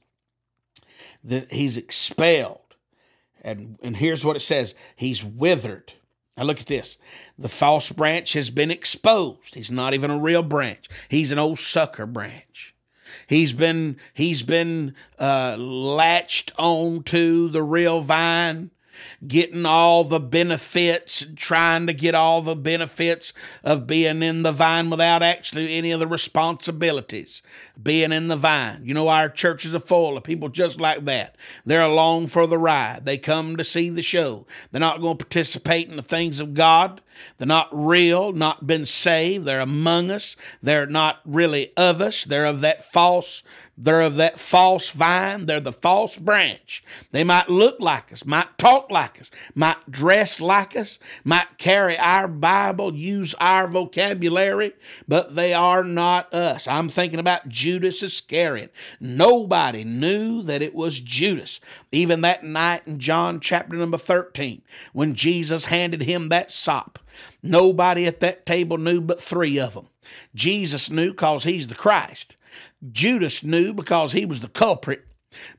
That 1.24 1.52
he's 1.52 1.78
expelled. 1.78 2.60
And 3.42 3.80
and 3.82 3.98
here's 3.98 4.24
what 4.24 4.36
it 4.36 4.42
says: 4.42 4.76
he's 4.96 5.24
withered. 5.24 5.94
Now 6.38 6.44
look 6.44 6.60
at 6.60 6.66
this. 6.68 6.98
The 7.40 7.50
false 7.50 7.92
branch 7.92 8.34
has 8.34 8.50
been 8.50 8.70
exposed. 8.70 9.56
He's 9.56 9.72
not 9.72 9.94
even 9.94 10.12
a 10.12 10.20
real 10.20 10.44
branch. 10.44 10.88
He's 11.10 11.32
an 11.32 11.40
old 11.40 11.58
sucker 11.58 12.06
branch. 12.06 12.76
He's 13.28 13.54
been 13.54 13.98
he's 14.14 14.44
been 14.44 14.96
uh, 15.18 15.56
latched 15.58 16.52
on 16.58 17.04
to 17.04 17.50
the 17.50 17.64
real 17.64 18.02
vine 18.02 18.72
getting 19.26 19.66
all 19.66 20.04
the 20.04 20.20
benefits, 20.20 21.26
trying 21.36 21.88
to 21.88 21.94
get 21.94 22.16
all 22.16 22.42
the 22.42 22.56
benefits 22.56 23.34
of 23.64 23.88
being 23.88 24.22
in 24.22 24.44
the 24.44 24.52
vine 24.52 24.90
without 24.90 25.24
actually 25.24 25.76
any 25.76 25.92
of 25.92 26.00
the 26.00 26.08
responsibilities 26.08 27.42
being 27.82 28.12
in 28.12 28.28
the 28.28 28.36
vine. 28.36 28.82
You 28.84 28.94
know, 28.94 29.08
our 29.08 29.30
churches 29.30 29.76
are 29.76 29.80
full 29.80 30.18
of 30.18 30.24
people 30.24 30.50
just 30.50 30.80
like 30.80 31.06
that. 31.06 31.36
They're 31.66 31.82
along 31.82 32.28
for 32.28 32.48
the 32.48 32.58
ride. 32.58 33.06
They 33.06 33.18
come 33.18 33.58
to 33.58 33.64
see 33.64 33.90
the 33.90 34.02
show. 34.02 34.46
They're 34.72 34.80
not 34.80 35.02
going 35.02 35.18
to 35.18 35.26
participate 35.26 35.90
in 35.90 35.96
the 35.96 36.02
things 36.02 36.40
of 36.40 36.54
God. 36.54 37.02
They're 37.38 37.48
not 37.48 37.70
real, 37.72 38.32
not 38.32 38.68
been 38.68 38.86
saved. 38.86 39.46
They're 39.46 39.60
among 39.60 40.12
us. 40.12 40.36
They're 40.62 40.88
not 40.88 41.20
really 41.26 41.72
of 41.78 42.02
us. 42.02 42.24
They're 42.24 42.46
of 42.46 42.62
that 42.62 42.82
false 42.82 43.44
they're 43.78 44.02
of 44.02 44.16
that 44.16 44.40
false 44.40 44.90
vine. 44.92 45.46
They're 45.48 45.60
the 45.60 45.74
false 45.74 46.18
branch. 46.18 46.84
They 47.12 47.26
might 47.26 47.50
look 47.50 47.80
like 47.82 48.14
us, 48.14 48.26
might 48.26 48.58
talk 48.58 48.90
like 48.90 49.20
us, 49.20 49.32
might 49.54 49.92
dress 49.92 50.40
like 50.40 50.78
us, 50.78 50.98
might 51.26 51.58
carry 51.58 51.98
our 51.98 52.28
Bible, 52.28 52.96
use 52.96 53.36
our 53.36 53.68
vocabulary, 53.68 54.74
but 55.10 55.36
they 55.36 55.54
are 55.54 55.84
not 55.84 56.34
us. 56.34 56.68
I'm 56.68 56.88
thinking 56.88 57.20
about 57.20 57.50
Judas 57.50 58.02
Iscariot. 58.02 58.74
Nobody 59.02 59.84
knew 59.84 60.42
that 60.44 60.62
it 60.62 60.74
was 60.74 61.02
Judas. 61.02 61.60
Even 61.92 62.22
that 62.22 62.44
night 62.44 62.84
in 62.88 63.00
John 63.00 63.42
chapter 63.42 63.76
number 63.76 63.98
13, 63.98 64.62
when 64.94 65.14
Jesus 65.16 65.66
handed 65.66 66.04
him 66.04 66.30
that 66.30 66.50
sop, 66.50 67.00
nobody 67.46 68.06
at 68.06 68.20
that 68.20 68.46
table 68.46 68.78
knew 68.78 69.02
but 69.02 69.22
three 69.22 69.60
of 69.60 69.74
them. 69.74 69.88
Jesus 70.34 70.90
knew 70.90 71.12
because 71.12 71.44
he's 71.44 71.68
the 71.68 71.76
Christ. 71.76 72.38
Judas 72.92 73.44
knew 73.44 73.74
because 73.74 74.14
he 74.14 74.26
was 74.26 74.40
the 74.40 74.48
culprit, 74.48 75.06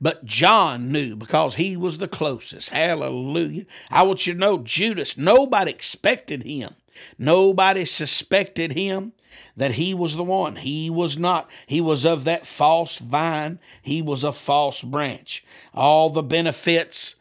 but 0.01 0.25
John 0.25 0.91
knew 0.91 1.17
because 1.17 1.57
he 1.57 1.77
was 1.77 1.99
the 1.99 2.09
closest. 2.09 2.71
Hallelujah. 2.71 3.67
I 3.91 4.03
want 4.03 4.27
you 4.27 4.33
to 4.33 4.39
know 4.39 4.59
Judas, 4.59 5.17
nobody 5.19 5.71
expected 5.71 6.45
him. 6.45 6.75
Nobody 7.19 7.85
suspected 7.85 8.73
him 8.73 9.13
that 9.57 9.73
he 9.73 9.95
was 9.95 10.17
the 10.17 10.25
one. 10.25 10.57
He 10.57 10.91
was 10.91 11.19
not. 11.19 11.51
He 11.67 11.81
was 11.81 12.05
of 12.05 12.25
that 12.25 12.47
false 12.47 12.99
vine. 12.99 13.59
He 13.83 14.03
was 14.03 14.25
a 14.25 14.33
false 14.33 14.83
branch. 14.83 15.45
All 15.75 16.11
the 16.11 16.23
benefits, 16.23 17.17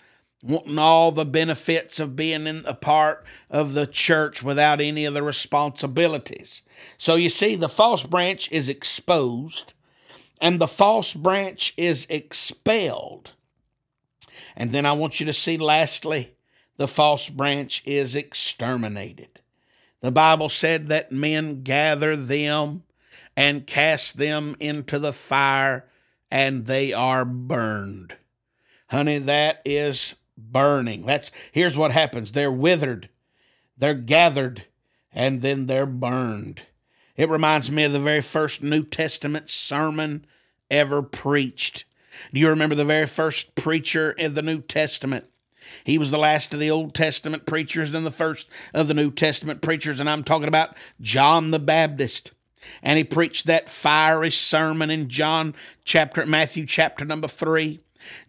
wanting 0.46 0.78
all 0.78 1.12
the 1.12 1.26
benefits 1.26 2.00
of 2.00 2.16
being 2.16 2.48
in 2.48 2.64
a 2.66 2.74
part 2.74 3.26
of 3.50 3.74
the 3.74 3.88
church 3.88 4.44
without 4.44 4.80
any 4.80 5.06
of 5.06 5.14
the 5.14 5.24
responsibilities. 5.24 6.62
So 6.98 7.16
you 7.16 7.30
see, 7.30 7.56
the 7.56 7.70
false 7.70 8.04
branch 8.04 8.52
is 8.52 8.70
exposed 8.70 9.74
and 10.40 10.60
the 10.60 10.68
false 10.68 11.14
branch 11.14 11.74
is 11.78 12.06
expelled. 12.10 13.32
And 14.56 14.72
then 14.72 14.86
I 14.86 14.94
want 14.94 15.20
you 15.20 15.26
to 15.26 15.34
see, 15.34 15.58
lastly, 15.58 16.36
the 16.78 16.88
false 16.88 17.30
branch 17.30 17.82
is 17.86 18.16
exterminated. 18.16 19.42
The 20.02 20.12
Bible 20.12 20.50
said 20.50 20.88
that 20.88 21.12
men 21.12 21.64
gather 21.64 22.16
them 22.16 22.84
and 23.36 23.68
cast 23.68 24.18
them 24.18 24.56
into 24.60 25.00
the 25.00 25.14
fire, 25.14 25.88
and 26.32 26.66
they 26.66 26.94
are 26.94 27.26
burned. 27.26 28.16
Honey, 28.88 29.18
that 29.18 29.62
is 29.66 30.16
burning. 30.38 31.06
That's 31.06 31.32
here's 31.52 31.78
what 31.78 31.92
happens. 31.92 32.32
They're 32.32 32.52
withered, 32.52 33.10
they're 33.78 33.94
gathered, 33.94 34.66
and 35.14 35.42
then 35.42 35.66
they're 35.68 35.86
burned. 35.86 36.62
It 37.16 37.30
reminds 37.30 37.72
me 37.72 37.84
of 37.86 37.94
the 37.94 38.00
very 38.00 38.22
first 38.22 38.62
New 38.62 38.84
Testament 38.84 39.50
sermon 39.50 40.26
ever 40.70 41.02
preached. 41.02 41.86
Do 42.34 42.40
you 42.40 42.50
remember 42.50 42.76
the 42.76 42.86
very 42.86 43.06
first 43.06 43.56
preacher 43.56 44.12
in 44.12 44.34
the 44.34 44.42
New 44.42 44.60
Testament? 44.60 45.28
He 45.84 45.98
was 45.98 46.12
the 46.12 46.18
last 46.18 46.54
of 46.54 46.60
the 46.60 46.72
Old 46.72 46.94
Testament 46.94 47.46
preachers 47.46 47.94
and 47.94 48.06
the 48.06 48.12
first 48.12 48.50
of 48.74 48.88
the 48.88 48.94
New 48.94 49.12
Testament 49.12 49.62
preachers, 49.62 50.00
and 50.00 50.10
I'm 50.10 50.24
talking 50.24 50.48
about 50.48 50.76
John 51.02 51.52
the 51.52 51.60
Baptist. 51.60 52.34
And 52.82 52.98
he 52.98 53.04
preached 53.04 53.46
that 53.46 53.70
fiery 53.70 54.32
sermon 54.32 54.90
in 54.90 55.08
John 55.08 55.54
chapter, 55.84 56.26
Matthew 56.26 56.66
chapter 56.66 57.06
number 57.06 57.28
three, 57.28 57.82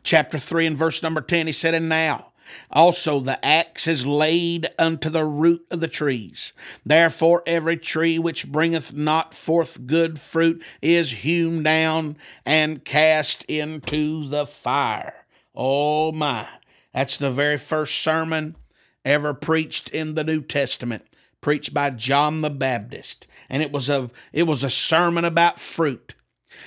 chapter 0.03 0.39
three 0.39 0.67
and 0.67 0.77
verse 0.77 1.03
number 1.03 1.21
10. 1.21 1.47
He 1.47 1.53
said, 1.53 1.75
And 1.75 1.89
now 1.89 2.33
also, 2.71 3.21
the 3.21 3.45
axe 3.45 3.87
is 3.87 4.07
laid 4.07 4.69
unto 4.79 5.09
the 5.09 5.25
root 5.25 5.67
of 5.71 5.81
the 5.81 5.89
trees. 5.89 6.53
Therefore, 6.85 7.43
every 7.47 7.77
tree 7.77 8.19
which 8.19 8.51
bringeth 8.51 8.95
not 8.95 9.35
forth 9.35 9.87
good 9.87 10.19
fruit 10.19 10.63
is 10.83 11.11
hewn 11.11 11.63
down 11.63 12.17
and 12.45 12.85
cast 12.85 13.45
into 13.45 14.29
the 14.29 14.47
fire. 14.47 15.27
Oh 15.55 16.13
my. 16.13 16.47
That's 16.93 17.17
the 17.17 17.31
very 17.31 17.59
first 17.59 17.97
sermon 17.99 18.57
ever 19.05 19.35
preached 19.35 19.91
in 19.91 20.15
the 20.15 20.25
New 20.25 20.43
Testament, 20.43 21.05
preached 21.41 21.73
by 21.73 21.91
John 21.91 22.41
the 22.41 22.51
Baptist. 22.51 23.29
And 23.49 23.63
it 23.63 23.71
was 23.71 23.89
a 23.89 24.11
it 24.33 24.45
was 24.45 24.65
a 24.65 24.71
sermon 24.71 25.25
about 25.25 25.59
fruit. 25.59 26.15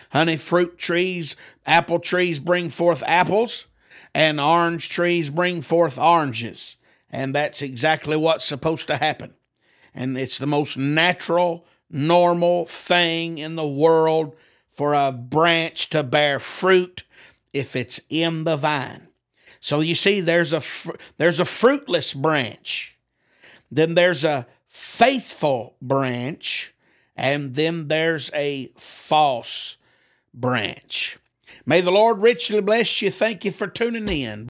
Honey, 0.09 0.37
fruit 0.37 0.77
trees, 0.77 1.35
apple 1.65 1.99
trees 1.99 2.39
bring 2.39 2.69
forth 2.69 3.03
apples 3.05 3.67
and 4.13 4.39
orange 4.39 4.89
trees 4.89 5.29
bring 5.29 5.61
forth 5.61 5.97
oranges. 5.97 6.75
And 7.11 7.33
that's 7.33 7.61
exactly 7.61 8.17
what's 8.17 8.45
supposed 8.45 8.87
to 8.87 8.97
happen. 8.97 9.33
And 9.93 10.17
it's 10.17 10.37
the 10.37 10.47
most 10.47 10.77
natural, 10.77 11.65
normal 11.89 12.65
thing 12.65 13.37
in 13.37 13.55
the 13.55 13.67
world 13.67 14.35
for 14.67 14.93
a 14.93 15.11
branch 15.11 15.89
to 15.89 16.03
bear 16.03 16.39
fruit 16.39 17.03
if 17.53 17.75
it's 17.75 17.99
in 18.09 18.43
the 18.43 18.55
vine. 18.55 19.07
So 19.59 19.81
you 19.81 19.95
see, 19.95 20.21
there's 20.21 20.53
a 20.53 20.61
fr- 20.61 20.95
there's 21.17 21.39
a 21.39 21.45
fruitless 21.45 22.13
branch, 22.13 22.97
then 23.69 23.95
there's 23.95 24.23
a 24.23 24.47
faithful 24.67 25.75
branch, 25.81 26.73
and 27.17 27.55
then 27.55 27.89
there's 27.89 28.31
a 28.33 28.71
false 28.77 29.77
branch. 30.39 31.17
May 31.65 31.81
the 31.81 31.91
Lord 31.91 32.19
richly 32.19 32.61
bless 32.61 33.01
you. 33.01 33.11
Thank 33.11 33.45
you 33.45 33.51
for 33.51 33.67
tuning 33.67 34.09
in. 34.09 34.37